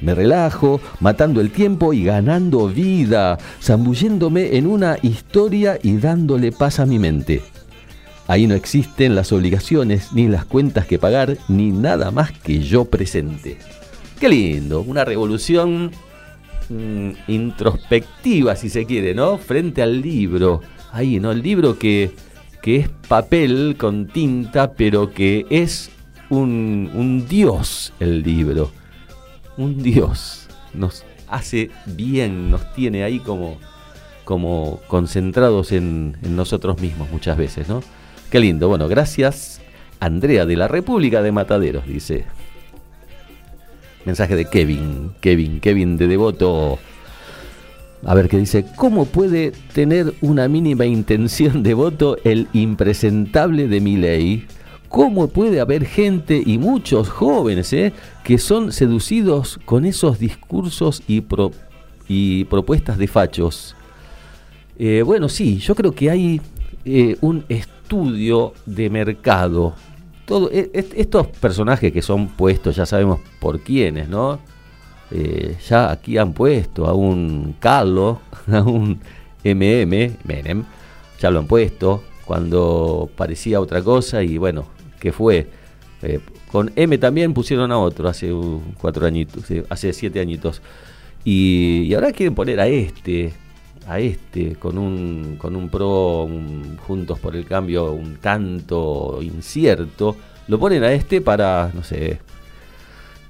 Me 0.00 0.14
relajo, 0.14 0.80
matando 1.00 1.40
el 1.40 1.50
tiempo 1.50 1.92
y 1.92 2.04
ganando 2.04 2.68
vida, 2.68 3.38
zambulléndome 3.62 4.56
en 4.56 4.66
una 4.66 4.98
historia 5.02 5.78
y 5.82 5.96
dándole 5.96 6.52
paz 6.52 6.80
a 6.80 6.86
mi 6.86 6.98
mente. 6.98 7.42
Ahí 8.28 8.46
no 8.46 8.54
existen 8.54 9.14
las 9.14 9.32
obligaciones, 9.32 10.12
ni 10.12 10.28
las 10.28 10.44
cuentas 10.44 10.86
que 10.86 10.98
pagar, 10.98 11.38
ni 11.48 11.70
nada 11.70 12.10
más 12.10 12.32
que 12.32 12.58
yo 12.60 12.84
presente. 12.86 13.58
Qué 14.18 14.28
lindo, 14.28 14.80
una 14.80 15.04
revolución 15.04 15.92
mm, 16.68 17.10
introspectiva, 17.28 18.56
si 18.56 18.68
se 18.68 18.84
quiere, 18.84 19.14
¿no? 19.14 19.38
Frente 19.38 19.80
al 19.80 20.02
libro. 20.02 20.60
Ahí, 20.92 21.20
¿no? 21.20 21.30
El 21.30 21.42
libro 21.42 21.78
que, 21.78 22.10
que 22.62 22.76
es 22.76 22.88
papel 23.08 23.76
con 23.78 24.08
tinta, 24.08 24.72
pero 24.72 25.12
que 25.12 25.46
es 25.48 25.90
un, 26.30 26.90
un 26.94 27.26
dios 27.28 27.92
el 28.00 28.22
libro. 28.22 28.70
Un 29.56 29.82
dios. 29.82 30.48
Nos 30.74 31.04
hace 31.28 31.70
bien, 31.86 32.50
nos 32.50 32.72
tiene 32.74 33.04
ahí 33.04 33.18
como, 33.18 33.58
como 34.24 34.80
concentrados 34.86 35.72
en, 35.72 36.16
en 36.22 36.36
nosotros 36.36 36.80
mismos 36.80 37.10
muchas 37.10 37.36
veces, 37.36 37.68
¿no? 37.68 37.82
Qué 38.30 38.40
lindo. 38.40 38.68
Bueno, 38.68 38.88
gracias 38.88 39.60
Andrea 40.00 40.46
de 40.46 40.56
la 40.56 40.68
República 40.68 41.22
de 41.22 41.32
Mataderos, 41.32 41.86
dice. 41.86 42.24
Mensaje 44.04 44.36
de 44.36 44.44
Kevin, 44.44 45.12
Kevin, 45.20 45.60
Kevin 45.60 45.96
de 45.96 46.06
Devoto. 46.06 46.78
A 48.04 48.14
ver 48.14 48.28
qué 48.28 48.38
dice, 48.38 48.66
¿cómo 48.76 49.06
puede 49.06 49.52
tener 49.72 50.14
una 50.20 50.48
mínima 50.48 50.86
intención 50.86 51.62
de 51.62 51.74
voto 51.74 52.18
el 52.24 52.46
impresentable 52.52 53.66
de 53.66 53.80
mi 53.80 53.96
ley? 53.96 54.46
¿Cómo 54.88 55.28
puede 55.28 55.60
haber 55.60 55.84
gente 55.84 56.42
y 56.44 56.58
muchos 56.58 57.08
jóvenes 57.08 57.72
eh, 57.72 57.92
que 58.24 58.38
son 58.38 58.72
seducidos 58.72 59.58
con 59.64 59.84
esos 59.84 60.18
discursos 60.18 61.02
y, 61.06 61.20
pro- 61.20 61.52
y 62.08 62.44
propuestas 62.44 62.96
de 62.98 63.06
fachos? 63.08 63.74
Eh, 64.78 65.02
bueno, 65.04 65.28
sí, 65.28 65.58
yo 65.58 65.74
creo 65.74 65.92
que 65.92 66.10
hay 66.10 66.40
eh, 66.84 67.16
un 67.20 67.44
estudio 67.48 68.52
de 68.64 68.88
mercado. 68.90 69.74
Todo, 70.24 70.50
e- 70.50 70.70
estos 70.72 71.26
personajes 71.28 71.92
que 71.92 72.02
son 72.02 72.28
puestos, 72.28 72.76
ya 72.76 72.86
sabemos 72.86 73.20
por 73.40 73.60
quiénes, 73.60 74.08
¿no? 74.08 74.38
Ya 75.68 75.92
aquí 75.92 76.18
han 76.18 76.32
puesto 76.32 76.84
a 76.86 76.92
un 76.92 77.54
Carlos, 77.60 78.18
a 78.52 78.60
un 78.62 78.98
MM, 79.44 80.16
Menem, 80.24 80.64
ya 81.20 81.30
lo 81.30 81.38
han 81.38 81.46
puesto 81.46 82.02
cuando 82.24 83.08
parecía 83.16 83.60
otra 83.60 83.82
cosa 83.82 84.24
y 84.24 84.36
bueno, 84.36 84.66
¿qué 85.06 85.12
fue? 85.12 85.46
Eh, 86.02 86.18
con 86.50 86.72
M 86.74 86.98
también 86.98 87.32
pusieron 87.32 87.70
a 87.70 87.78
otro 87.78 88.08
hace 88.08 88.32
cuatro 88.76 89.06
añitos, 89.06 89.44
hace 89.68 89.92
siete 89.92 90.18
añitos. 90.18 90.60
Y, 91.24 91.82
y 91.82 91.94
ahora 91.94 92.10
quieren 92.10 92.34
poner 92.34 92.58
a 92.58 92.66
este, 92.66 93.32
a 93.86 94.00
este, 94.00 94.56
con 94.56 94.78
un, 94.78 95.36
con 95.38 95.54
un 95.54 95.68
pro, 95.68 96.24
un 96.24 96.76
Juntos 96.78 97.20
por 97.20 97.36
el 97.36 97.46
Cambio 97.46 97.92
un 97.92 98.16
tanto 98.16 99.20
incierto. 99.22 100.16
Lo 100.48 100.58
ponen 100.58 100.82
a 100.82 100.92
este 100.92 101.20
para, 101.20 101.70
no 101.72 101.84
sé, 101.84 102.18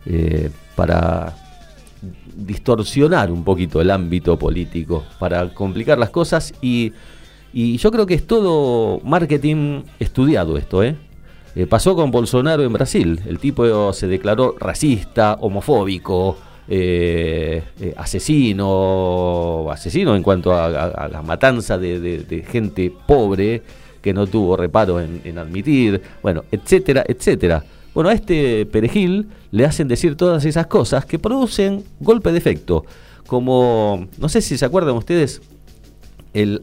eh, 0.06 0.50
para 0.76 1.36
distorsionar 2.34 3.30
un 3.30 3.44
poquito 3.44 3.82
el 3.82 3.90
ámbito 3.90 4.38
político, 4.38 5.04
para 5.18 5.52
complicar 5.52 5.98
las 5.98 6.08
cosas 6.08 6.54
y, 6.62 6.94
y 7.52 7.76
yo 7.76 7.90
creo 7.90 8.06
que 8.06 8.14
es 8.14 8.26
todo 8.26 8.98
marketing 9.04 9.82
estudiado 9.98 10.56
esto, 10.56 10.82
¿eh? 10.82 10.96
Eh, 11.56 11.66
pasó 11.66 11.96
con 11.96 12.10
Bolsonaro 12.10 12.62
en 12.64 12.72
Brasil. 12.72 13.18
El 13.26 13.38
tipo 13.38 13.90
se 13.94 14.06
declaró 14.06 14.54
racista, 14.60 15.38
homofóbico, 15.40 16.36
eh, 16.68 17.62
eh, 17.80 17.94
asesino, 17.96 19.66
asesino 19.70 20.14
en 20.14 20.22
cuanto 20.22 20.52
a, 20.52 20.66
a- 20.66 21.08
la 21.08 21.22
matanza 21.22 21.78
de, 21.78 22.44
gente 22.46 22.92
pobre 23.06 23.62
que 24.02 24.12
no 24.12 24.26
tuvo 24.26 24.54
reparo 24.56 25.00
en, 25.00 25.22
en 25.24 25.38
admitir, 25.38 26.02
bueno, 26.22 26.44
etcétera, 26.52 27.04
etcétera. 27.08 27.64
Bueno, 27.94 28.10
a 28.10 28.12
este 28.12 28.66
perejil 28.66 29.28
le 29.50 29.64
hacen 29.64 29.88
decir 29.88 30.14
todas 30.14 30.44
esas 30.44 30.66
cosas 30.66 31.06
que 31.06 31.18
producen 31.18 31.82
golpe 32.00 32.32
de 32.32 32.38
efecto. 32.38 32.84
Como, 33.26 34.06
no 34.18 34.28
sé 34.28 34.42
si 34.42 34.58
se 34.58 34.64
acuerdan 34.66 34.94
ustedes, 34.96 35.40
el, 36.34 36.60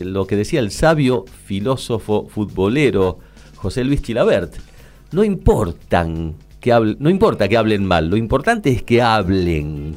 lo 0.00 0.26
que 0.26 0.36
decía 0.36 0.60
el 0.60 0.70
sabio 0.70 1.24
filósofo 1.46 2.26
futbolero 2.28 3.18
José 3.56 3.84
Luis 3.84 4.02
Chilabert. 4.02 4.54
No 5.12 5.24
importan 5.24 6.34
que 6.60 6.72
importa 7.10 7.48
que 7.48 7.56
hablen 7.56 7.84
mal, 7.84 8.08
lo 8.08 8.16
importante 8.16 8.70
es 8.70 8.82
que 8.82 9.00
hablen, 9.00 9.96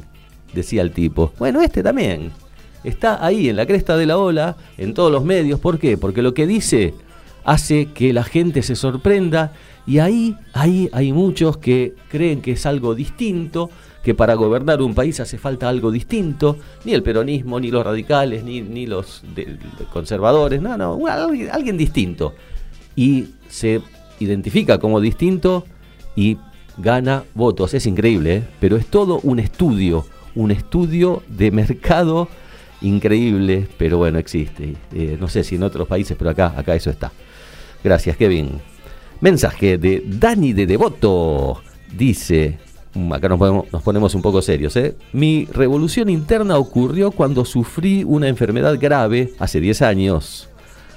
decía 0.52 0.82
el 0.82 0.92
tipo. 0.92 1.32
Bueno, 1.38 1.60
este 1.60 1.82
también. 1.82 2.30
Está 2.84 3.24
ahí 3.24 3.48
en 3.48 3.56
la 3.56 3.66
cresta 3.66 3.96
de 3.96 4.06
la 4.06 4.16
ola, 4.16 4.56
en 4.78 4.94
todos 4.94 5.10
los 5.12 5.24
medios. 5.24 5.58
¿Por 5.58 5.78
qué? 5.78 5.98
Porque 5.98 6.22
lo 6.22 6.32
que 6.32 6.46
dice 6.46 6.94
hace 7.44 7.86
que 7.86 8.12
la 8.12 8.22
gente 8.22 8.62
se 8.62 8.76
sorprenda 8.76 9.52
y 9.86 9.98
ahí, 9.98 10.36
ahí 10.52 10.88
hay 10.92 11.12
muchos 11.12 11.56
que 11.56 11.94
creen 12.08 12.40
que 12.40 12.52
es 12.52 12.64
algo 12.64 12.94
distinto, 12.94 13.68
que 14.04 14.14
para 14.14 14.34
gobernar 14.34 14.80
un 14.80 14.94
país 14.94 15.18
hace 15.18 15.38
falta 15.38 15.68
algo 15.68 15.90
distinto, 15.90 16.56
ni 16.84 16.94
el 16.94 17.02
peronismo, 17.02 17.58
ni 17.58 17.70
los 17.70 17.84
radicales, 17.84 18.44
ni, 18.44 18.60
ni 18.60 18.86
los 18.86 19.22
conservadores, 19.92 20.62
no, 20.62 20.76
no, 20.76 20.98
alguien 21.52 21.76
distinto. 21.76 22.34
Y 22.96 23.28
se 23.48 23.80
identifica 24.18 24.78
como 24.78 25.00
distinto 25.00 25.64
y 26.16 26.38
gana 26.78 27.24
votos. 27.34 27.74
Es 27.74 27.86
increíble, 27.86 28.36
¿eh? 28.36 28.42
pero 28.60 28.76
es 28.76 28.86
todo 28.86 29.20
un 29.22 29.38
estudio, 29.38 30.06
un 30.34 30.50
estudio 30.50 31.22
de 31.28 31.50
mercado 31.50 32.28
increíble, 32.82 33.66
pero 33.78 33.98
bueno, 33.98 34.18
existe. 34.18 34.74
Eh, 34.92 35.16
no 35.20 35.28
sé 35.28 35.44
si 35.44 35.56
en 35.56 35.62
otros 35.62 35.86
países, 35.86 36.16
pero 36.18 36.30
acá, 36.30 36.54
acá 36.56 36.74
eso 36.74 36.90
está. 36.90 37.12
Gracias, 37.82 38.16
Kevin. 38.16 38.60
Mensaje 39.20 39.78
de 39.78 40.02
Dani 40.06 40.52
de 40.52 40.66
Devoto. 40.66 41.62
Dice, 41.96 42.58
mm, 42.94 43.12
acá 43.12 43.28
nos 43.28 43.38
ponemos, 43.38 43.72
nos 43.72 43.82
ponemos 43.82 44.14
un 44.14 44.22
poco 44.22 44.40
serios, 44.40 44.76
¿eh? 44.76 44.94
Mi 45.12 45.46
revolución 45.46 46.08
interna 46.08 46.56
ocurrió 46.56 47.10
cuando 47.10 47.44
sufrí 47.44 48.04
una 48.04 48.28
enfermedad 48.28 48.78
grave 48.78 49.32
hace 49.38 49.60
10 49.60 49.82
años. 49.82 50.49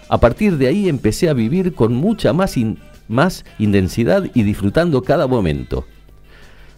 A 0.09 0.19
partir 0.19 0.57
de 0.57 0.67
ahí 0.67 0.89
empecé 0.89 1.29
a 1.29 1.33
vivir 1.33 1.73
con 1.73 1.93
mucha 1.93 2.33
más, 2.33 2.55
más 3.07 3.45
intensidad 3.59 4.29
y 4.33 4.43
disfrutando 4.43 5.01
cada 5.01 5.27
momento. 5.27 5.85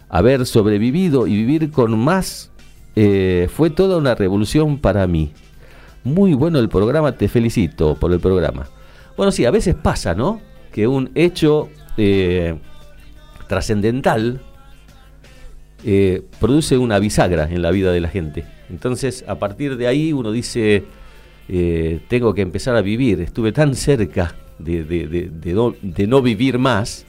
Haber 0.08 0.46
sobrevivido 0.46 1.26
y 1.26 1.36
vivir 1.36 1.70
con 1.70 1.98
más 1.98 2.50
eh, 2.94 3.48
fue 3.52 3.70
toda 3.70 3.98
una 3.98 4.14
revolución 4.14 4.78
para 4.78 5.06
mí. 5.06 5.32
Muy 6.04 6.34
bueno 6.34 6.58
el 6.58 6.68
programa, 6.68 7.12
te 7.12 7.28
felicito 7.28 7.96
por 7.96 8.12
el 8.12 8.20
programa. 8.20 8.68
Bueno, 9.16 9.32
sí, 9.32 9.44
a 9.44 9.50
veces 9.50 9.74
pasa, 9.74 10.14
¿no? 10.14 10.40
Que 10.72 10.86
un 10.86 11.10
hecho 11.14 11.68
eh, 11.96 12.58
trascendental 13.48 14.40
eh, 15.84 16.22
produce 16.40 16.78
una 16.78 16.98
bisagra 16.98 17.48
en 17.50 17.62
la 17.62 17.70
vida 17.70 17.92
de 17.92 18.00
la 18.00 18.08
gente. 18.08 18.44
Entonces, 18.70 19.24
a 19.28 19.38
partir 19.38 19.76
de 19.76 19.86
ahí 19.86 20.12
uno 20.12 20.32
dice, 20.32 20.84
eh, 21.48 22.00
tengo 22.08 22.34
que 22.34 22.42
empezar 22.42 22.76
a 22.76 22.82
vivir. 22.82 23.20
Estuve 23.20 23.52
tan 23.52 23.74
cerca 23.74 24.34
de, 24.58 24.84
de- 24.84 25.06
de- 25.06 25.52
no, 25.52 25.74
de 25.82 26.06
no 26.06 26.22
vivir 26.22 26.58
más 26.58 27.04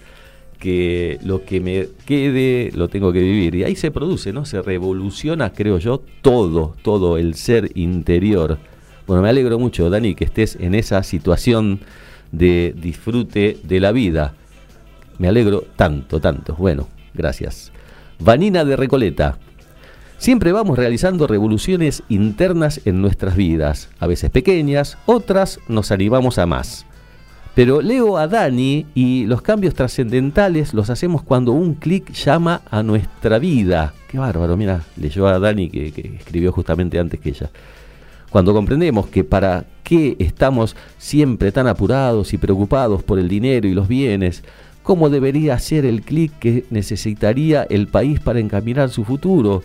que 0.59 1.19
lo 1.23 1.45
que 1.45 1.59
me 1.61 1.87
quede 2.05 2.71
lo 2.75 2.87
tengo 2.87 3.13
que 3.13 3.19
vivir. 3.21 3.55
Y 3.55 3.63
ahí 3.63 3.75
se 3.75 3.91
produce, 3.91 4.33
¿no? 4.33 4.45
Se 4.45 4.61
revoluciona, 4.61 5.53
creo 5.53 5.77
yo, 5.77 6.01
todo, 6.21 6.75
todo 6.81 7.17
el 7.17 7.35
ser 7.35 7.71
interior. 7.75 8.57
Bueno, 9.05 9.21
me 9.21 9.29
alegro 9.29 9.59
mucho, 9.59 9.89
Dani, 9.89 10.15
que 10.15 10.25
estés 10.25 10.57
en 10.59 10.73
esa 10.75 11.03
situación 11.03 11.79
de 12.31 12.73
disfrute 12.75 13.57
de 13.63 13.79
la 13.79 13.91
vida. 13.91 14.33
Me 15.19 15.27
alegro 15.27 15.63
tanto, 15.75 16.19
tanto. 16.19 16.55
Bueno, 16.55 16.87
gracias. 17.13 17.71
Vanina 18.19 18.65
de 18.65 18.75
Recoleta. 18.75 19.37
Siempre 20.17 20.51
vamos 20.51 20.77
realizando 20.79 21.27
revoluciones 21.27 22.01
internas 22.09 22.81
en 22.85 23.01
nuestras 23.01 23.35
vidas, 23.35 23.89
a 23.99 24.07
veces 24.07 24.31
pequeñas, 24.31 24.97
otras 25.05 25.59
nos 25.67 25.91
animamos 25.91 26.39
a 26.39 26.47
más. 26.47 26.87
Pero 27.53 27.81
leo 27.81 28.17
a 28.17 28.27
Dani 28.27 28.87
y 28.95 29.25
los 29.25 29.43
cambios 29.43 29.75
trascendentales 29.75 30.73
los 30.73 30.89
hacemos 30.89 31.21
cuando 31.21 31.51
un 31.51 31.75
clic 31.75 32.11
llama 32.13 32.61
a 32.69 32.81
nuestra 32.81 33.37
vida. 33.37 33.93
Qué 34.07 34.17
bárbaro, 34.17 34.57
mira, 34.57 34.83
leyó 34.95 35.27
a 35.27 35.37
Dani 35.37 35.69
que, 35.69 36.17
escribió 36.19 36.51
justamente 36.51 36.97
antes 36.97 37.19
que 37.19 37.29
ella. 37.29 37.51
Cuando 38.31 38.53
comprendemos 38.53 39.07
que 39.07 39.23
para 39.23 39.65
qué 39.83 40.15
estamos 40.19 40.75
siempre 40.97 41.51
tan 41.51 41.67
apurados 41.67 42.33
y 42.33 42.37
preocupados 42.37 43.03
por 43.03 43.19
el 43.19 43.27
dinero 43.27 43.67
y 43.67 43.73
los 43.73 43.87
bienes, 43.87 44.43
cómo 44.81 45.09
debería 45.09 45.57
ser 45.59 45.85
el 45.85 46.01
clic 46.01 46.31
que 46.39 46.65
necesitaría 46.71 47.63
el 47.69 47.87
país 47.87 48.19
para 48.19 48.39
encaminar 48.39 48.89
su 48.89 49.03
futuro, 49.05 49.61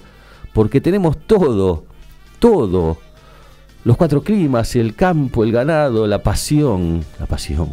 porque 0.52 0.80
tenemos 0.80 1.18
todo, 1.18 1.84
todo, 2.38 2.98
los 3.84 3.96
cuatro 3.96 4.22
climas, 4.22 4.76
el 4.76 4.94
campo, 4.94 5.44
el 5.44 5.52
ganado, 5.52 6.06
la 6.06 6.22
pasión, 6.22 7.04
la 7.18 7.26
pasión. 7.26 7.70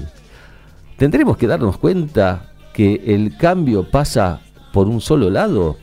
¿Tendremos 0.98 1.38
que 1.38 1.48
darnos 1.48 1.78
cuenta 1.78 2.52
que 2.74 3.02
el 3.06 3.38
cambio 3.38 3.90
pasa 3.90 4.42
por 4.74 4.88
un 4.88 5.02
solo 5.02 5.30
lado? 5.30 5.78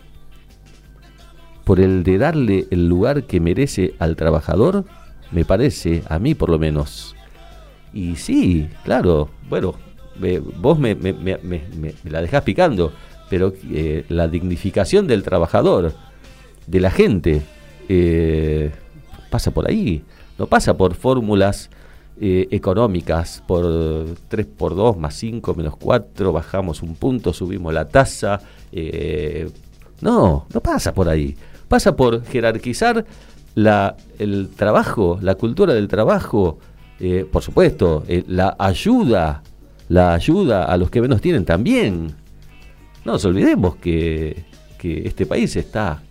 ¿Por 1.65 1.81
el 1.81 2.03
de 2.03 2.19
darle 2.19 2.67
el 2.71 2.89
lugar 2.89 3.25
que 3.25 3.41
merece 3.41 3.95
al 3.99 4.17
trabajador? 4.17 4.85
Me 5.33 5.45
parece, 5.45 6.03
a 6.09 6.19
mí 6.19 6.35
por 6.35 6.51
lo 6.51 6.59
menos. 6.59 7.15
Y 7.93 8.17
sí, 8.17 8.69
claro, 8.85 9.31
bueno, 9.49 9.75
vos 10.61 10.79
me 10.79 10.97
la 12.05 12.21
dejás 12.21 12.43
picando, 12.43 12.93
pero 13.29 13.53
eh, 13.71 14.05
la 14.09 14.29
dignificación 14.29 15.07
del 15.07 15.23
trabajador, 15.23 15.95
de 16.67 16.81
la 16.81 16.91
gente, 16.91 17.43
eh, 17.89 18.71
pasa 19.31 19.51
por 19.51 19.69
ahí, 19.69 20.03
no 20.39 20.47
pasa 20.47 20.77
por 20.77 20.95
fórmulas 20.95 21.71
eh, 22.21 22.49
económicas, 22.51 23.43
por 23.47 24.07
3 24.29 24.47
por 24.47 24.75
2 24.75 24.97
más 24.97 25.15
5 25.15 25.55
menos 25.55 25.77
4, 25.77 26.33
bajamos 26.33 26.83
un 26.83 26.95
punto, 26.95 27.33
subimos 27.33 27.73
la 27.73 27.89
tasa. 27.89 28.41
eh, 28.73 29.49
no, 30.01 30.47
no 30.53 30.61
pasa 30.61 30.93
por 30.93 31.09
ahí. 31.09 31.37
Pasa 31.69 31.97
por 31.97 32.25
jerarquizar 32.25 33.05
la, 33.55 33.97
el 34.19 34.51
trabajo, 34.55 35.19
la 35.23 35.35
cultura 35.35 35.73
del 35.73 35.89
trabajo, 35.89 36.59
por 37.33 37.43
supuesto, 37.43 38.05
la 38.27 38.55
ayuda, 38.59 39.43
la 39.89 40.13
ayuda 40.15 40.65
a 40.65 40.77
los 40.77 40.91
que 40.91 41.01
menos 41.01 41.21
tienen 41.23 41.45
también. 41.45 42.15
No 43.05 43.13
nos 43.13 43.25
olvidemos 43.25 43.77
que, 43.77 44.45
que 44.79 45.09
este 45.09 45.25
país 45.27 45.57
está 45.57 46.03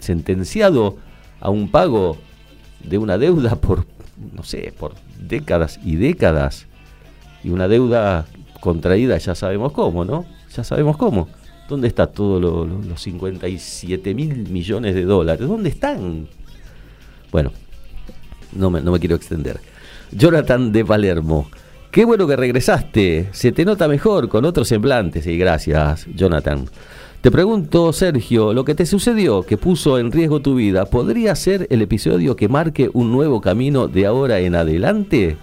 sentenciado 0.00 0.96
a 1.40 1.50
un 1.50 1.70
pago 1.70 2.16
de 2.84 2.98
una 2.98 3.18
deuda 3.18 3.56
por, 3.56 3.86
no 4.34 4.42
sé, 4.42 4.72
por 4.78 4.94
décadas 5.20 5.78
y 5.84 5.96
décadas. 5.96 6.66
Y 7.44 7.50
una 7.50 7.68
deuda 7.68 8.26
contraída 8.60 9.16
ya 9.18 9.34
sabemos 9.34 9.72
cómo, 9.72 10.04
¿no? 10.04 10.24
Ya 10.54 10.64
sabemos 10.64 10.96
cómo. 10.96 11.28
¿Dónde 11.68 11.86
está 11.88 12.06
todo 12.06 12.40
lo- 12.40 12.64
lo- 12.66 12.82
los 12.82 13.00
57 13.02 14.14
mil 14.14 14.48
millones 14.48 14.94
de 14.94 15.04
dólares? 15.04 15.46
¿Dónde 15.46 15.68
están? 15.68 16.26
Bueno, 17.30 17.52
no 18.52 18.70
me, 18.70 18.80
no 18.80 18.90
me 18.92 18.98
quiero 18.98 19.16
extender. 19.16 19.60
Jonathan 20.12 20.72
de 20.72 20.84
Palermo. 20.84 21.48
Qué 21.90 22.04
bueno 22.04 22.26
que 22.26 22.36
regresaste. 22.36 23.28
Se 23.32 23.52
te 23.52 23.64
nota 23.64 23.86
mejor 23.88 24.28
con 24.28 24.44
otros 24.46 24.68
semblantes. 24.68 25.26
Y 25.26 25.36
gracias, 25.36 26.06
Jonathan. 26.14 26.64
Te 27.20 27.32
pregunto, 27.32 27.92
Sergio, 27.92 28.52
lo 28.52 28.64
que 28.64 28.76
te 28.76 28.86
sucedió, 28.86 29.42
que 29.42 29.56
puso 29.56 29.98
en 29.98 30.12
riesgo 30.12 30.40
tu 30.40 30.54
vida, 30.54 30.84
¿podría 30.84 31.34
ser 31.34 31.66
el 31.68 31.82
episodio 31.82 32.36
que 32.36 32.48
marque 32.48 32.90
un 32.92 33.10
nuevo 33.10 33.40
camino 33.40 33.88
de 33.88 34.06
ahora 34.06 34.38
en 34.38 34.54
adelante? 34.54 35.36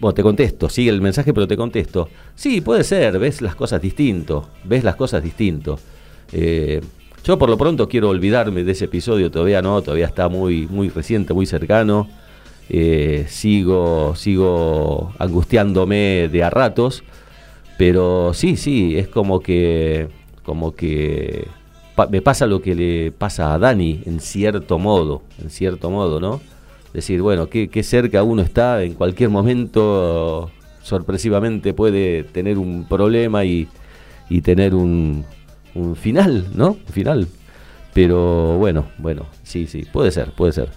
Bueno, 0.00 0.12
te 0.12 0.22
contesto, 0.22 0.68
sigue 0.68 0.90
el 0.90 1.00
mensaje, 1.00 1.32
pero 1.32 1.48
te 1.48 1.56
contesto. 1.56 2.10
Sí, 2.34 2.60
puede 2.60 2.84
ser, 2.84 3.18
ves 3.18 3.40
las 3.40 3.54
cosas 3.54 3.80
distinto, 3.80 4.50
ves 4.64 4.84
las 4.84 4.96
cosas 4.96 5.22
distinto. 5.22 5.78
Eh, 6.30 6.82
yo 7.24 7.38
por 7.38 7.48
lo 7.48 7.56
pronto 7.56 7.88
quiero 7.88 8.10
olvidarme 8.10 8.62
de 8.62 8.72
ese 8.72 8.84
episodio, 8.84 9.30
todavía 9.30 9.62
no, 9.62 9.80
todavía 9.80 10.06
está 10.06 10.28
muy, 10.28 10.66
muy 10.66 10.90
reciente, 10.90 11.32
muy 11.32 11.46
cercano. 11.46 12.06
Eh, 12.68 13.24
sigo, 13.28 14.14
sigo 14.14 15.14
angustiándome 15.18 16.28
de 16.30 16.44
a 16.44 16.50
ratos, 16.50 17.02
pero 17.78 18.34
sí, 18.34 18.58
sí, 18.58 18.98
es 18.98 19.08
como 19.08 19.40
que, 19.40 20.17
como 20.48 20.74
que 20.74 21.46
me 22.08 22.22
pasa 22.22 22.46
lo 22.46 22.62
que 22.62 22.74
le 22.74 23.12
pasa 23.12 23.52
a 23.52 23.58
Dani, 23.58 24.00
en 24.06 24.18
cierto 24.18 24.78
modo, 24.78 25.20
en 25.42 25.50
cierto 25.50 25.90
modo, 25.90 26.20
¿no? 26.20 26.40
Decir, 26.94 27.20
bueno, 27.20 27.50
qué, 27.50 27.68
qué 27.68 27.82
cerca 27.82 28.22
uno 28.22 28.40
está, 28.40 28.82
en 28.82 28.94
cualquier 28.94 29.28
momento 29.28 30.50
sorpresivamente 30.82 31.74
puede 31.74 32.24
tener 32.24 32.56
un 32.56 32.86
problema 32.88 33.44
y, 33.44 33.68
y 34.30 34.40
tener 34.40 34.74
un, 34.74 35.26
un 35.74 35.96
final, 35.96 36.46
¿no? 36.54 36.78
Un 36.86 36.92
final. 36.94 37.28
Pero 37.92 38.56
bueno, 38.56 38.86
bueno, 38.96 39.26
sí, 39.42 39.66
sí, 39.66 39.84
puede 39.92 40.10
ser, 40.10 40.30
puede 40.30 40.52
ser. 40.52 40.70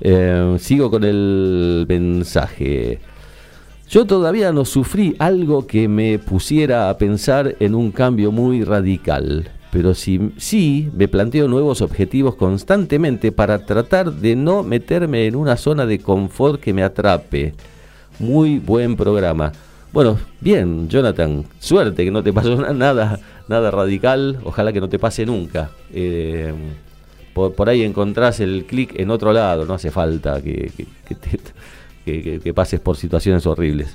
Eh, 0.00 0.56
sigo 0.58 0.90
con 0.90 1.04
el 1.04 1.84
mensaje. 1.86 2.98
Yo 3.92 4.06
todavía 4.06 4.52
no 4.52 4.64
sufrí 4.64 5.14
algo 5.18 5.66
que 5.66 5.86
me 5.86 6.18
pusiera 6.18 6.88
a 6.88 6.96
pensar 6.96 7.56
en 7.60 7.74
un 7.74 7.92
cambio 7.92 8.32
muy 8.32 8.64
radical, 8.64 9.50
pero 9.70 9.92
sí, 9.92 10.32
sí 10.38 10.88
me 10.96 11.08
planteo 11.08 11.46
nuevos 11.46 11.82
objetivos 11.82 12.36
constantemente 12.36 13.32
para 13.32 13.66
tratar 13.66 14.10
de 14.10 14.34
no 14.34 14.62
meterme 14.62 15.26
en 15.26 15.36
una 15.36 15.58
zona 15.58 15.84
de 15.84 15.98
confort 15.98 16.58
que 16.58 16.72
me 16.72 16.82
atrape. 16.82 17.52
Muy 18.18 18.58
buen 18.58 18.96
programa. 18.96 19.52
Bueno, 19.92 20.18
bien, 20.40 20.88
Jonathan, 20.88 21.44
suerte 21.58 22.02
que 22.02 22.10
no 22.10 22.22
te 22.22 22.32
pasó 22.32 22.56
na- 22.62 22.72
nada, 22.72 23.20
nada 23.46 23.70
radical, 23.70 24.38
ojalá 24.44 24.72
que 24.72 24.80
no 24.80 24.88
te 24.88 24.98
pase 24.98 25.26
nunca. 25.26 25.70
Eh, 25.92 26.54
por, 27.34 27.52
por 27.54 27.68
ahí 27.68 27.82
encontrás 27.82 28.40
el 28.40 28.64
clic 28.64 28.98
en 28.98 29.10
otro 29.10 29.34
lado, 29.34 29.66
no 29.66 29.74
hace 29.74 29.90
falta 29.90 30.40
que, 30.40 30.72
que- 30.74 30.86
que 31.06 31.14
te- 31.14 31.38
que- 32.04 32.52
pases 32.54 32.80
por 32.80 32.96
situaciones 32.96 33.46
horribles. 33.46 33.94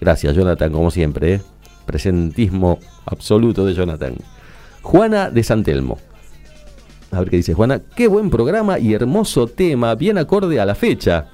Gracias, 0.00 0.34
Jonathan, 0.34 0.72
como 0.72 0.90
siempre. 0.90 1.34
¿eh? 1.34 1.40
Presentismo 1.86 2.78
absoluto 3.06 3.64
de 3.64 3.74
Jonathan. 3.74 4.14
Juana 4.82 5.30
de 5.30 5.42
Santelmo. 5.42 5.98
A 7.10 7.20
ver 7.20 7.30
qué 7.30 7.36
dice 7.38 7.54
Juana. 7.54 7.80
Qué 7.96 8.06
buen 8.06 8.30
programa 8.30 8.78
y 8.78 8.92
hermoso 8.94 9.46
tema, 9.46 9.94
bien 9.94 10.18
acorde 10.18 10.60
a 10.60 10.66
la 10.66 10.74
fecha. 10.74 11.28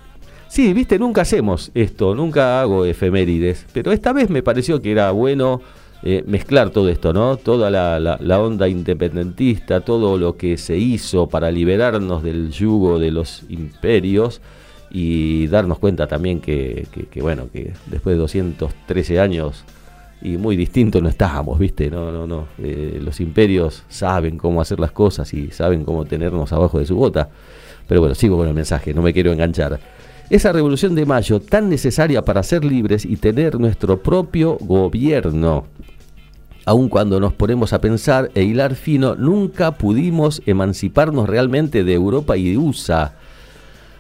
Sí, 0.49 0.73
viste, 0.73 0.99
nunca 0.99 1.23
hacemos 1.23 1.73
esto, 1.75 2.15
nunca 2.15 2.61
hago 2.61 2.85
efemérides, 2.85 3.67
pero 3.73 3.91
esta 3.91 4.13
vez 4.13 4.31
me 4.31 4.43
pareció 4.43 4.81
que 4.81 4.93
era 4.93 5.11
bueno 5.11 5.61
eh, 6.05 6.23
mezclar 6.29 6.71
todo 6.71 6.89
esto, 6.89 7.13
¿no? 7.13 7.37
Toda 7.37 7.71
la 7.71 8.41
onda 8.41 8.69
independentista, 8.69 9.81
todo 9.81 10.17
lo 10.17 10.37
que 10.37 10.57
se 10.57 10.77
hizo 10.77 11.29
para 11.29 11.51
liberarnos 11.51 12.23
del 12.23 12.51
yugo 12.53 12.99
de 13.01 13.11
los 13.11 13.43
imperios 13.49 14.41
y 14.95 15.49
darnos 15.49 15.81
cuenta 15.81 16.07
también 16.07 16.41
que, 16.41 16.87
bueno, 17.21 17.49
que 17.53 17.73
después 17.87 18.15
de 18.15 18.21
213 18.21 19.19
años 19.19 19.65
y 20.23 20.37
muy 20.37 20.55
distinto 20.55 21.01
no 21.01 21.09
estábamos, 21.09 21.59
¿viste? 21.59 21.91
No, 21.91 22.13
no, 22.13 22.29
no. 22.29 22.47
Eh, 22.63 23.01
los 23.03 23.19
imperios 23.21 23.83
saben 23.89 24.39
cómo 24.39 24.61
hacer 24.61 24.79
las 24.79 24.93
cosas 24.93 25.35
y 25.35 25.51
saben 25.51 25.85
cómo 25.85 26.05
tenernos 26.05 26.53
abajo 26.53 26.79
de 26.79 26.87
su 26.87 26.95
bota. 26.95 27.29
Pero 27.89 28.03
bueno, 28.03 28.15
sigo 28.15 28.37
con 28.37 28.47
el 28.47 28.55
mensaje, 28.55 28.95
no 28.95 29.03
me 29.03 29.13
quiero 29.13 29.33
enganchar. 29.33 29.81
Esa 30.31 30.53
revolución 30.53 30.95
de 30.95 31.07
mayo 31.07 31.41
tan 31.41 31.69
necesaria 31.69 32.23
para 32.23 32.45
ser 32.45 32.65
libres 32.65 33.05
y 33.05 33.17
tener 33.17 33.59
nuestro 33.59 34.01
propio 34.01 34.57
gobierno. 34.61 35.65
Aun 36.67 36.89
cuando 36.89 37.19
nos 37.19 37.33
ponemos 37.33 37.73
a 37.73 37.81
pensar 37.81 38.31
e 38.37 38.45
hilar 38.45 38.77
fino, 38.77 39.17
nunca 39.17 39.73
pudimos 39.73 40.41
emanciparnos 40.47 41.29
realmente 41.29 41.83
de 41.83 41.95
Europa 41.95 42.37
y 42.37 42.53
de 42.53 42.59
USA. 42.59 43.15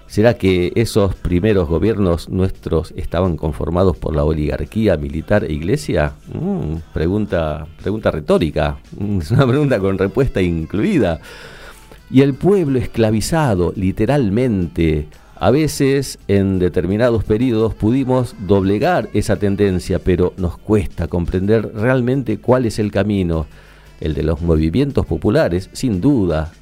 ¿Será 0.06 0.34
que 0.34 0.72
esos 0.76 1.14
primeros 1.16 1.68
gobiernos 1.68 2.28
nuestros 2.28 2.92
estaban 2.96 3.36
conformados 3.36 3.96
por 3.96 4.14
la 4.14 4.24
oligarquía 4.24 4.96
militar 4.96 5.44
e 5.44 5.52
iglesia? 5.52 6.12
Mm, 6.32 6.76
pregunta, 6.92 7.66
pregunta 7.82 8.10
retórica, 8.10 8.78
Mm, 8.96 9.20
es 9.20 9.30
una 9.32 9.46
pregunta 9.46 9.78
con 9.80 9.98
respuesta 9.98 10.40
incluida. 10.40 11.20
Y 12.10 12.20
el 12.20 12.34
pueblo 12.34 12.78
esclavizado, 12.78 13.72
literalmente, 13.76 15.08
A 15.36 15.50
veces, 15.50 16.20
en 16.28 16.60
determinados 16.60 17.24
periodos, 17.24 17.74
pudimos 17.74 18.36
doblegar 18.46 19.08
esa 19.14 19.34
tendencia, 19.36 19.98
pero 19.98 20.32
nos 20.36 20.56
cuesta 20.56 21.08
comprender 21.08 21.72
realmente 21.74 22.38
cuál 22.38 22.66
es 22.66 22.78
el 22.78 22.92
camino. 22.92 23.46
El 24.00 24.14
de 24.14 24.22
los 24.22 24.40
movimientos 24.42 25.04
populares, 25.06 25.70
sin 25.72 26.00
duda. 26.00 26.52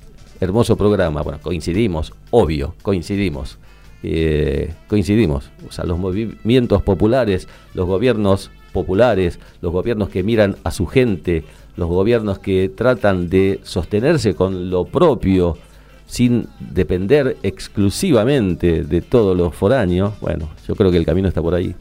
Hermoso 0.42 0.76
programa. 0.76 1.22
Bueno, 1.22 1.38
coincidimos, 1.40 2.12
obvio, 2.32 2.74
coincidimos. 2.82 3.58
Eh, 4.02 4.74
coincidimos. 4.88 5.52
O 5.68 5.70
sea, 5.70 5.84
los 5.84 6.00
movimientos 6.00 6.82
populares, 6.82 7.46
los 7.74 7.86
gobiernos 7.86 8.50
populares, 8.72 9.38
los 9.60 9.70
gobiernos 9.70 10.08
que 10.08 10.24
miran 10.24 10.56
a 10.64 10.72
su 10.72 10.86
gente, 10.86 11.44
los 11.76 11.88
gobiernos 11.88 12.40
que 12.40 12.68
tratan 12.68 13.28
de 13.28 13.60
sostenerse 13.62 14.34
con 14.34 14.68
lo 14.68 14.84
propio, 14.84 15.58
sin 16.06 16.48
depender 16.58 17.36
exclusivamente 17.44 18.82
de 18.82 19.00
todos 19.00 19.36
los 19.36 19.54
foráneos, 19.54 20.18
bueno, 20.20 20.48
yo 20.66 20.74
creo 20.74 20.90
que 20.90 20.96
el 20.96 21.06
camino 21.06 21.28
está 21.28 21.40
por 21.40 21.54
ahí. 21.54 21.72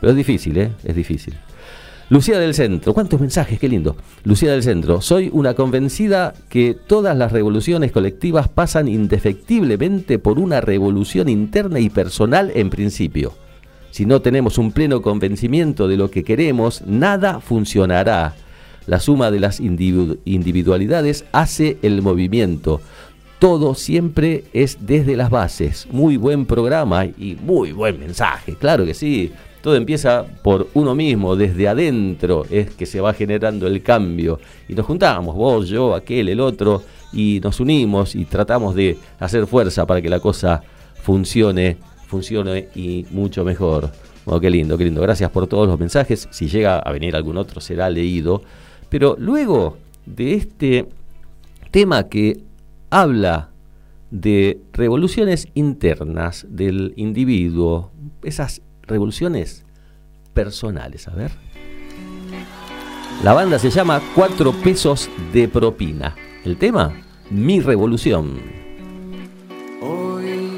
Pero 0.00 0.10
es 0.10 0.16
difícil, 0.16 0.58
¿eh? 0.58 0.72
Es 0.82 0.96
difícil. 0.96 1.36
Lucía 2.10 2.38
del 2.38 2.54
Centro, 2.54 2.94
¿cuántos 2.94 3.20
mensajes? 3.20 3.58
Qué 3.58 3.68
lindo. 3.68 3.94
Lucía 4.24 4.52
del 4.52 4.62
Centro, 4.62 5.02
soy 5.02 5.28
una 5.30 5.52
convencida 5.52 6.32
que 6.48 6.74
todas 6.74 7.14
las 7.14 7.32
revoluciones 7.32 7.92
colectivas 7.92 8.48
pasan 8.48 8.88
indefectiblemente 8.88 10.18
por 10.18 10.38
una 10.38 10.62
revolución 10.62 11.28
interna 11.28 11.80
y 11.80 11.90
personal 11.90 12.50
en 12.54 12.70
principio. 12.70 13.34
Si 13.90 14.06
no 14.06 14.22
tenemos 14.22 14.56
un 14.56 14.72
pleno 14.72 15.02
convencimiento 15.02 15.86
de 15.86 15.98
lo 15.98 16.10
que 16.10 16.24
queremos, 16.24 16.80
nada 16.86 17.40
funcionará. 17.40 18.34
La 18.86 19.00
suma 19.00 19.30
de 19.30 19.40
las 19.40 19.60
individualidades 19.60 21.26
hace 21.32 21.76
el 21.82 22.00
movimiento 22.00 22.80
todo 23.38 23.76
siempre 23.76 24.44
es 24.52 24.78
desde 24.80 25.16
las 25.16 25.30
bases. 25.30 25.86
Muy 25.92 26.16
buen 26.16 26.44
programa 26.44 27.04
y 27.04 27.36
muy 27.40 27.72
buen 27.72 28.00
mensaje, 28.00 28.54
claro 28.54 28.84
que 28.84 28.94
sí. 28.94 29.32
Todo 29.60 29.74
empieza 29.74 30.24
por 30.42 30.68
uno 30.74 30.94
mismo, 30.94 31.34
desde 31.34 31.68
adentro 31.68 32.44
es 32.50 32.70
que 32.70 32.86
se 32.86 33.00
va 33.00 33.12
generando 33.12 33.66
el 33.66 33.82
cambio. 33.82 34.38
Y 34.68 34.74
nos 34.74 34.86
juntamos, 34.86 35.34
vos, 35.34 35.68
yo, 35.68 35.94
aquel, 35.94 36.28
el 36.28 36.40
otro, 36.40 36.82
y 37.12 37.40
nos 37.42 37.58
unimos 37.60 38.14
y 38.14 38.24
tratamos 38.24 38.74
de 38.74 38.96
hacer 39.18 39.46
fuerza 39.46 39.86
para 39.86 40.00
que 40.00 40.08
la 40.08 40.20
cosa 40.20 40.62
funcione, 41.02 41.76
funcione 42.06 42.68
y 42.74 43.06
mucho 43.10 43.44
mejor. 43.44 43.90
Bueno, 44.24 44.40
qué 44.40 44.50
lindo, 44.50 44.76
qué 44.76 44.84
lindo. 44.84 45.00
Gracias 45.00 45.30
por 45.30 45.46
todos 45.46 45.66
los 45.66 45.78
mensajes. 45.78 46.28
Si 46.30 46.48
llega 46.48 46.78
a 46.78 46.92
venir 46.92 47.16
algún 47.16 47.38
otro 47.38 47.60
será 47.60 47.88
leído. 47.88 48.42
Pero 48.88 49.16
luego 49.18 49.78
de 50.06 50.34
este 50.34 50.86
tema 51.70 52.08
que 52.08 52.42
habla 52.90 53.50
de 54.10 54.60
revoluciones 54.72 55.48
internas 55.54 56.46
del 56.48 56.94
individuo, 56.96 57.90
esas 58.22 58.62
revoluciones 58.88 59.64
personales. 60.34 61.06
A 61.08 61.12
ver. 61.12 61.30
La 63.22 63.32
banda 63.32 63.58
se 63.58 63.70
llama 63.70 64.00
Cuatro 64.14 64.52
pesos 64.52 65.10
de 65.32 65.48
propina. 65.48 66.14
El 66.44 66.56
tema, 66.56 66.94
Mi 67.30 67.60
revolución. 67.60 68.40
Hoy 69.82 70.48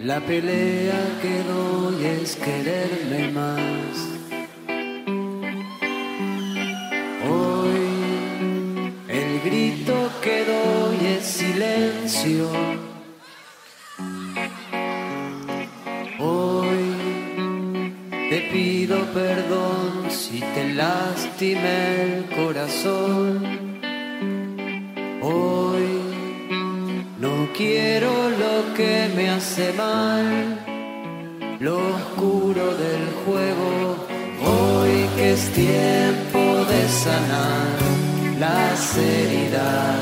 la 0.00 0.20
pelea 0.20 1.18
que 1.22 1.42
doy 1.42 2.04
es 2.04 2.36
quererme 2.36 3.32
más. 3.32 4.08
Hoy 7.26 8.92
el 9.08 9.40
grito 9.40 10.10
que 10.22 10.44
doy 10.44 11.06
es 11.16 11.24
silencio. 11.24 12.75
El 21.42 22.24
corazón. 22.34 23.78
Hoy 25.20 25.84
no 27.18 27.48
quiero 27.54 28.30
lo 28.30 28.74
que 28.74 29.10
me 29.14 29.28
hace 29.28 29.72
mal, 29.74 30.58
lo 31.60 31.76
oscuro 31.94 32.74
del 32.76 33.04
juego. 33.24 33.96
Hoy 34.46 35.08
que 35.16 35.32
es 35.32 35.50
tiempo 35.52 36.64
de 36.70 36.88
sanar 36.88 37.76
las 38.38 38.96
heridas 38.96 39.95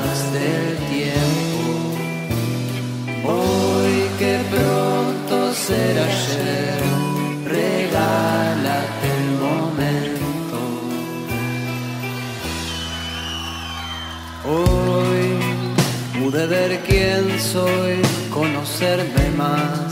soy, 17.55 18.01
conocerme 18.33 19.25
más. 19.37 19.91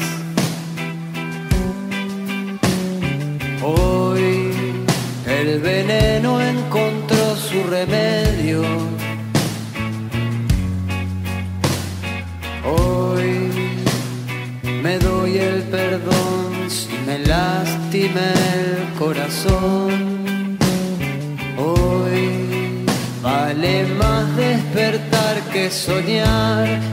Hoy 3.62 4.52
el 5.40 5.62
veneno 5.62 6.42
encontró 6.42 7.24
su 7.48 7.60
remedio. 7.76 8.62
Hoy 12.76 13.32
me 14.84 15.00
doy 15.00 15.38
el 15.38 15.60
perdón 15.76 16.70
si 16.78 16.94
me 17.08 17.18
lastima 17.32 18.28
el 18.60 19.00
corazón. 19.00 20.58
Hoy 21.70 22.24
vale 23.22 23.86
más 24.02 24.36
despertar 24.36 25.36
que 25.54 25.72
soñar 25.72 26.93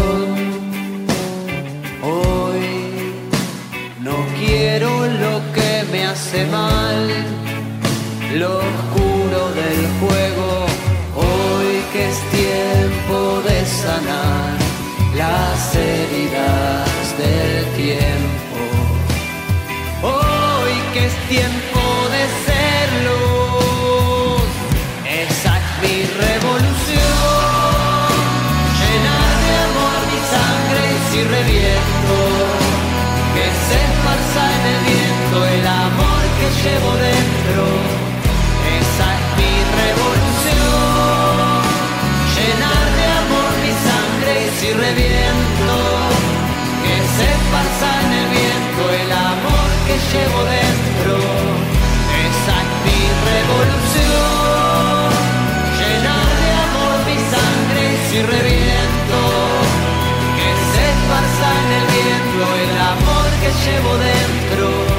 Mal, 6.45 7.07
lo 8.35 8.57
oscuro 8.57 9.51
del 9.53 9.81
juego. 9.99 10.65
Hoy 11.15 11.83
que 11.91 12.09
es 12.09 12.19
tiempo 12.31 13.41
de 13.47 13.65
sanar 13.65 14.57
las 15.15 15.75
heridas 15.75 17.17
del 17.17 17.65
tiempo. 17.75 18.59
Hoy 20.03 20.73
que 20.93 21.05
es 21.05 21.15
tiempo 21.29 21.60
llevo 36.63 36.91
dentro. 36.93 37.63
Esa 38.81 39.07
es 39.17 39.25
mi 39.39 39.53
revolución. 39.81 41.41
Llenar 42.35 42.85
de 42.97 43.05
amor 43.21 43.51
mi 43.65 43.73
sangre 43.87 44.31
y 44.45 44.49
si 44.59 44.69
reviento, 44.73 45.75
que 46.85 46.97
se 47.17 47.29
pasa 47.53 47.87
en 48.05 48.11
el 48.21 48.27
viento 48.37 48.81
el 49.01 49.11
amor 49.11 49.69
que 49.87 49.95
llevo 50.11 50.41
dentro. 50.57 51.13
Esa 52.29 52.55
es 52.61 52.71
mi 52.85 53.01
revolución. 53.31 55.09
Llenar 55.81 56.29
de 56.41 56.49
amor 56.65 56.97
mi 57.09 57.17
sangre 57.33 57.81
y 57.89 57.97
si 58.07 58.17
reviento, 58.21 59.19
que 60.37 60.49
se 60.73 60.87
pasa 61.09 61.47
en 61.61 61.69
el 61.79 61.85
viento 61.95 62.43
el 62.65 62.75
amor 62.93 63.29
que 63.41 63.49
llevo 63.65 63.91
dentro. 63.97 64.90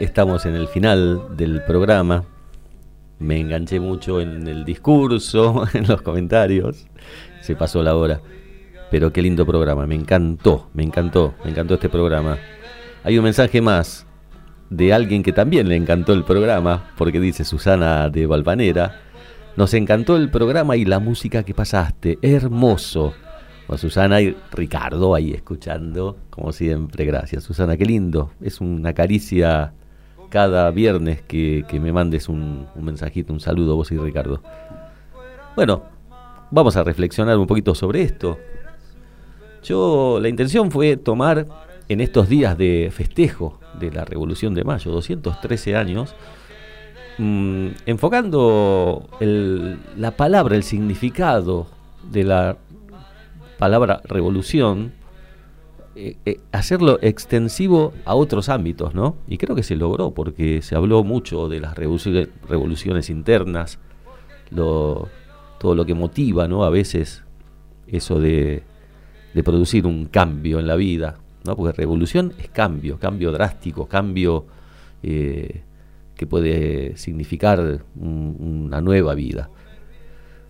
Estamos 0.00 0.46
en 0.46 0.56
el 0.56 0.66
final 0.66 1.36
del 1.36 1.62
programa. 1.62 2.24
Me 3.18 3.38
enganché 3.38 3.78
mucho 3.78 4.20
en 4.20 4.48
el 4.48 4.64
discurso, 4.64 5.64
en 5.74 5.86
los 5.86 6.00
comentarios. 6.02 6.86
Se 7.42 7.54
pasó 7.54 7.82
la 7.82 7.94
hora. 7.94 8.20
Pero 8.90 9.12
qué 9.12 9.22
lindo 9.22 9.46
programa, 9.46 9.86
me 9.86 9.94
encantó, 9.94 10.68
me 10.74 10.82
encantó, 10.82 11.34
me 11.44 11.50
encantó 11.50 11.74
este 11.74 11.88
programa. 11.88 12.38
Hay 13.04 13.18
un 13.18 13.24
mensaje 13.24 13.60
más 13.60 14.06
de 14.70 14.92
alguien 14.92 15.22
que 15.22 15.32
también 15.32 15.68
le 15.68 15.76
encantó 15.76 16.12
el 16.12 16.24
programa, 16.24 16.92
porque 16.96 17.20
dice 17.20 17.44
Susana 17.44 18.08
de 18.08 18.26
Valvanera, 18.26 19.02
nos 19.56 19.74
encantó 19.74 20.16
el 20.16 20.30
programa 20.30 20.76
y 20.76 20.84
la 20.84 20.98
música 20.98 21.44
que 21.44 21.54
pasaste, 21.54 22.18
hermoso. 22.22 23.14
Bueno, 23.68 23.78
Susana 23.78 24.20
y 24.22 24.36
Ricardo 24.50 25.14
ahí 25.14 25.32
escuchando, 25.32 26.16
como 26.30 26.52
siempre, 26.52 27.04
gracias 27.04 27.44
Susana, 27.44 27.76
qué 27.76 27.84
lindo, 27.84 28.32
es 28.40 28.60
una 28.60 28.92
caricia 28.92 29.72
cada 30.30 30.70
viernes 30.70 31.20
que, 31.22 31.64
que 31.68 31.78
me 31.80 31.92
mandes 31.92 32.28
un, 32.28 32.66
mensajito, 32.76 33.32
un 33.32 33.40
saludo 33.40 33.76
vos 33.76 33.90
y 33.92 33.98
Ricardo. 33.98 34.40
Bueno, 35.56 35.82
vamos 36.50 36.76
a 36.76 36.84
reflexionar 36.84 37.36
un 37.36 37.46
poquito 37.46 37.74
sobre 37.74 38.02
esto. 38.02 38.38
Yo, 39.62 40.18
la 40.20 40.28
intención 40.28 40.70
fue 40.70 40.96
tomar 40.96 41.46
en 41.88 42.00
estos 42.00 42.28
días 42.28 42.56
de 42.56 42.90
festejo 42.92 43.58
de 43.78 43.90
la 43.90 44.04
Revolución 44.04 44.54
de 44.54 44.64
Mayo, 44.64 44.90
213 44.92 45.76
años, 45.76 46.14
mm, 47.18 47.66
enfocando 47.86 49.08
el- 49.20 49.78
la 49.96 50.12
palabra, 50.12 50.54
el 50.56 50.62
significado 50.62 51.66
de 52.10 52.24
la 52.24 52.56
palabra 53.58 54.00
revolución, 54.04 54.92
eh, 55.96 56.16
eh, 56.24 56.40
hacerlo 56.52 56.98
extensivo 57.02 57.92
a 58.04 58.14
otros 58.14 58.48
ámbitos, 58.48 58.94
¿no? 58.94 59.16
Y 59.28 59.38
creo 59.38 59.56
que 59.56 59.62
se 59.62 59.76
logró, 59.76 60.12
porque 60.12 60.62
se 60.62 60.76
habló 60.76 61.02
mucho 61.04 61.48
de 61.48 61.60
las 61.60 61.74
revoluciones, 61.76 63.10
internas, 63.10 63.78
lo- 64.50 65.08
todo 65.58 65.74
lo 65.74 65.84
que 65.84 65.94
motiva, 65.94 66.48
¿no? 66.48 66.64
A 66.64 66.70
veces 66.70 67.22
eso 67.86 68.20
de, 68.20 68.62
producir 69.44 69.86
un 69.86 70.06
cambio 70.06 70.58
en 70.58 70.66
la 70.66 70.76
vida, 70.76 71.18
¿no? 71.44 71.56
Porque 71.56 71.72
revolución 71.76 72.32
es 72.38 72.48
cambio, 72.50 72.98
cambio 72.98 73.32
drástico, 73.32 73.86
cambio 73.86 74.46
eh, 75.02 75.62
que 76.16 76.26
puede 76.26 76.96
significar 76.96 77.82
un- 77.98 78.64
una 78.66 78.80
nueva 78.80 79.14
vida. 79.14 79.50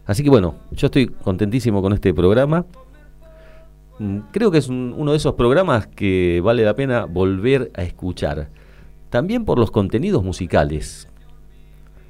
Así 0.07 0.22
que 0.24 0.30
bueno, 0.30 0.57
yo 0.72 0.86
estoy 0.86 1.07
contentísimo 1.07 1.80
con 1.82 1.93
este 1.93 2.12
programa. 2.12 2.66
Mm, 4.01 4.18
Creo 4.32 4.51
que 4.51 4.59
es 4.59 4.68
un- 4.68 4.94
uno 4.96 5.11
de 5.12 5.18
esos 5.18 5.34
programas 5.34 5.86
que 5.86 6.40
vale 6.42 6.64
la 6.64 6.74
pena 6.74 7.05
volver 7.05 7.70
a 7.76 7.82
escuchar. 7.82 8.48
También 9.11 9.44
por 9.44 9.59
los 9.59 9.70
contenidos 9.70 10.24
musicales. 10.24 11.07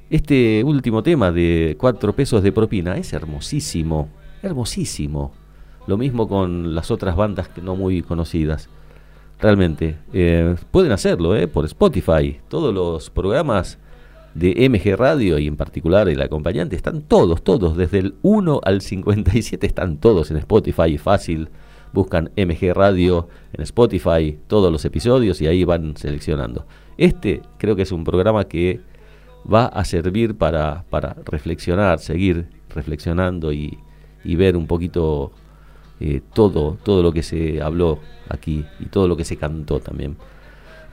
Este 0.09 0.63
último 0.63 1.03
tema 1.03 1.31
de 1.31 1.75
cuatro 1.79 2.13
pesos 2.13 2.43
de 2.43 2.51
propina 2.51 2.97
es 2.97 3.11
hermosísimo, 3.13 4.09
hermosísimo. 4.41 5.31
Lo 5.87 5.97
mismo 5.97 6.27
con 6.27 6.75
las 6.75 6.91
otras 6.91 7.15
bandas 7.15 7.49
no 7.61 7.75
muy 7.75 8.01
conocidas. 8.03 8.69
Realmente, 9.39 9.97
eh, 10.13 10.55
pueden 10.69 10.91
hacerlo 10.91 11.35
eh, 11.35 11.47
por 11.47 11.65
Spotify. 11.65 12.39
Todos 12.47 12.73
los 12.73 13.09
programas 13.09 13.79
de 14.35 14.65
MG 14.69 14.95
Radio 14.95 15.39
y 15.39 15.47
en 15.47 15.57
particular 15.57 16.07
el 16.07 16.21
acompañante 16.21 16.75
están 16.75 17.01
todos, 17.01 17.41
todos, 17.43 17.75
desde 17.75 17.99
el 17.99 18.15
1 18.21 18.61
al 18.63 18.79
57 18.81 19.65
están 19.67 19.97
todos 19.97 20.31
en 20.31 20.37
Spotify, 20.37 20.97
fácil. 20.97 21.49
Buscan 21.93 22.31
MG 22.37 22.73
Radio 22.73 23.27
en 23.53 23.63
Spotify, 23.63 24.39
todos 24.47 24.71
los 24.71 24.85
episodios 24.85 25.41
y 25.41 25.47
ahí 25.47 25.63
van 25.63 25.97
seleccionando. 25.97 26.65
Este 26.97 27.41
creo 27.57 27.75
que 27.75 27.81
es 27.81 27.91
un 27.91 28.03
programa 28.03 28.45
que 28.45 28.81
va 29.51 29.65
a 29.65 29.83
servir 29.85 30.37
para, 30.37 30.85
para 30.89 31.15
reflexionar, 31.25 31.99
seguir 31.99 32.47
reflexionando 32.73 33.51
y, 33.51 33.77
y 34.23 34.35
ver 34.35 34.55
un 34.55 34.67
poquito 34.67 35.31
eh, 35.99 36.21
todo, 36.33 36.77
todo 36.83 37.03
lo 37.03 37.11
que 37.11 37.23
se 37.23 37.61
habló 37.61 37.99
aquí 38.29 38.65
y 38.79 38.85
todo 38.85 39.07
lo 39.07 39.15
que 39.15 39.23
se 39.23 39.37
cantó 39.37 39.79
también. 39.79 40.17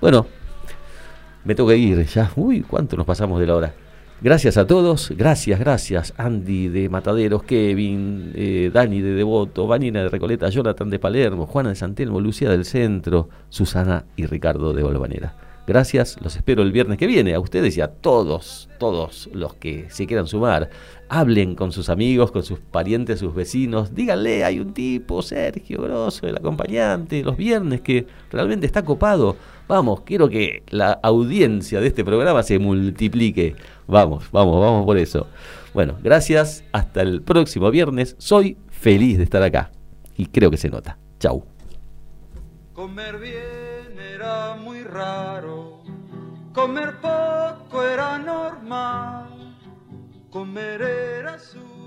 Bueno, 0.01 0.27
me 1.45 1.55
tengo 1.55 1.71
que 1.71 1.77
ir 1.77 2.05
ya. 2.05 2.31
Uy, 2.37 2.61
cuánto 2.61 2.97
nos 2.97 3.07
pasamos 3.07 3.41
de 3.41 3.47
la 3.47 3.57
hora. 3.57 3.75
Gracias 4.21 4.57
a 4.57 4.67
todos, 4.67 5.13
gracias, 5.17 5.61
gracias. 5.61 6.13
Andy 6.17 6.67
de 6.69 6.89
Mataderos, 6.89 7.45
Kevin, 7.45 8.33
eh, 8.35 8.69
Dani 8.75 9.01
de 9.01 9.13
Devoto, 9.13 9.69
Vanina 9.69 10.03
de 10.03 10.09
Recoleta, 10.09 10.49
Jonathan 10.49 10.91
de 10.91 10.99
Palermo, 10.99 11.47
Juana 11.47 11.69
de 11.69 11.77
Santelmo, 11.77 12.21
Lucía 12.21 12.51
del 12.51 12.65
Centro, 12.65 13.29
Susana 13.49 14.07
y 14.17 14.27
Ricardo 14.27 14.73
de 14.73 14.83
Volvanera. 14.83 15.48
Gracias, 15.69 16.17
los 16.23 16.35
espero 16.35 16.63
el 16.63 16.73
viernes 16.73 16.97
que 16.97 17.07
viene, 17.07 17.35
a 17.35 17.41
ustedes 17.41 17.77
y 17.77 17.83
a 17.83 17.89
todos, 17.89 18.71
todos 18.79 19.29
los 19.35 19.53
que 19.53 19.91
se 19.91 20.07
quieran 20.07 20.27
sumar. 20.27 20.71
Hablen 21.11 21.55
con 21.55 21.73
sus 21.73 21.91
amigos, 21.91 22.31
con 22.31 22.43
sus 22.43 22.59
parientes, 22.59 23.19
sus 23.19 23.35
vecinos. 23.35 23.95
Díganle, 23.95 24.45
hay 24.45 24.61
un 24.61 24.73
tipo, 24.73 25.21
Sergio 25.21 25.83
Grosso, 25.83 26.27
el 26.27 26.39
acompañante, 26.39 27.23
los 27.23 27.37
viernes, 27.37 27.83
que 27.83 28.07
realmente 28.31 28.65
está 28.65 28.83
copado. 28.83 29.37
Vamos, 29.69 30.01
quiero 30.07 30.31
que 30.31 30.63
la 30.71 30.93
audiencia 31.03 31.83
de 31.83 31.89
este 31.89 32.03
programa 32.03 32.43
se 32.43 32.59
multiplique. 32.59 33.55
Vamos, 33.87 34.25
vamos, 34.33 34.59
vamos 34.63 34.87
por 34.87 34.97
eso. 34.97 35.27
Bueno, 35.75 35.99
gracias. 36.03 36.65
Hasta 36.73 37.03
el 37.03 37.21
próximo 37.21 37.71
viernes. 37.71 38.17
Soy 38.17 38.57
feliz 38.71 39.19
de 39.19 39.25
estar 39.25 39.43
acá. 39.43 39.71
Y 40.17 40.29
creo 40.29 40.51
que 40.51 40.57
se 40.57 40.71
nota. 40.71 40.97
Chau. 41.21 41.45
Comer 42.73 43.19
bien 43.19 43.58
era 44.19 44.57
muy 44.57 44.83
raro, 44.83 45.81
comer 46.53 47.01
poco 47.01 47.85
era 47.85 48.19
normal, 48.19 49.57
comer 50.29 50.83
era 50.83 51.39
su 51.39 51.78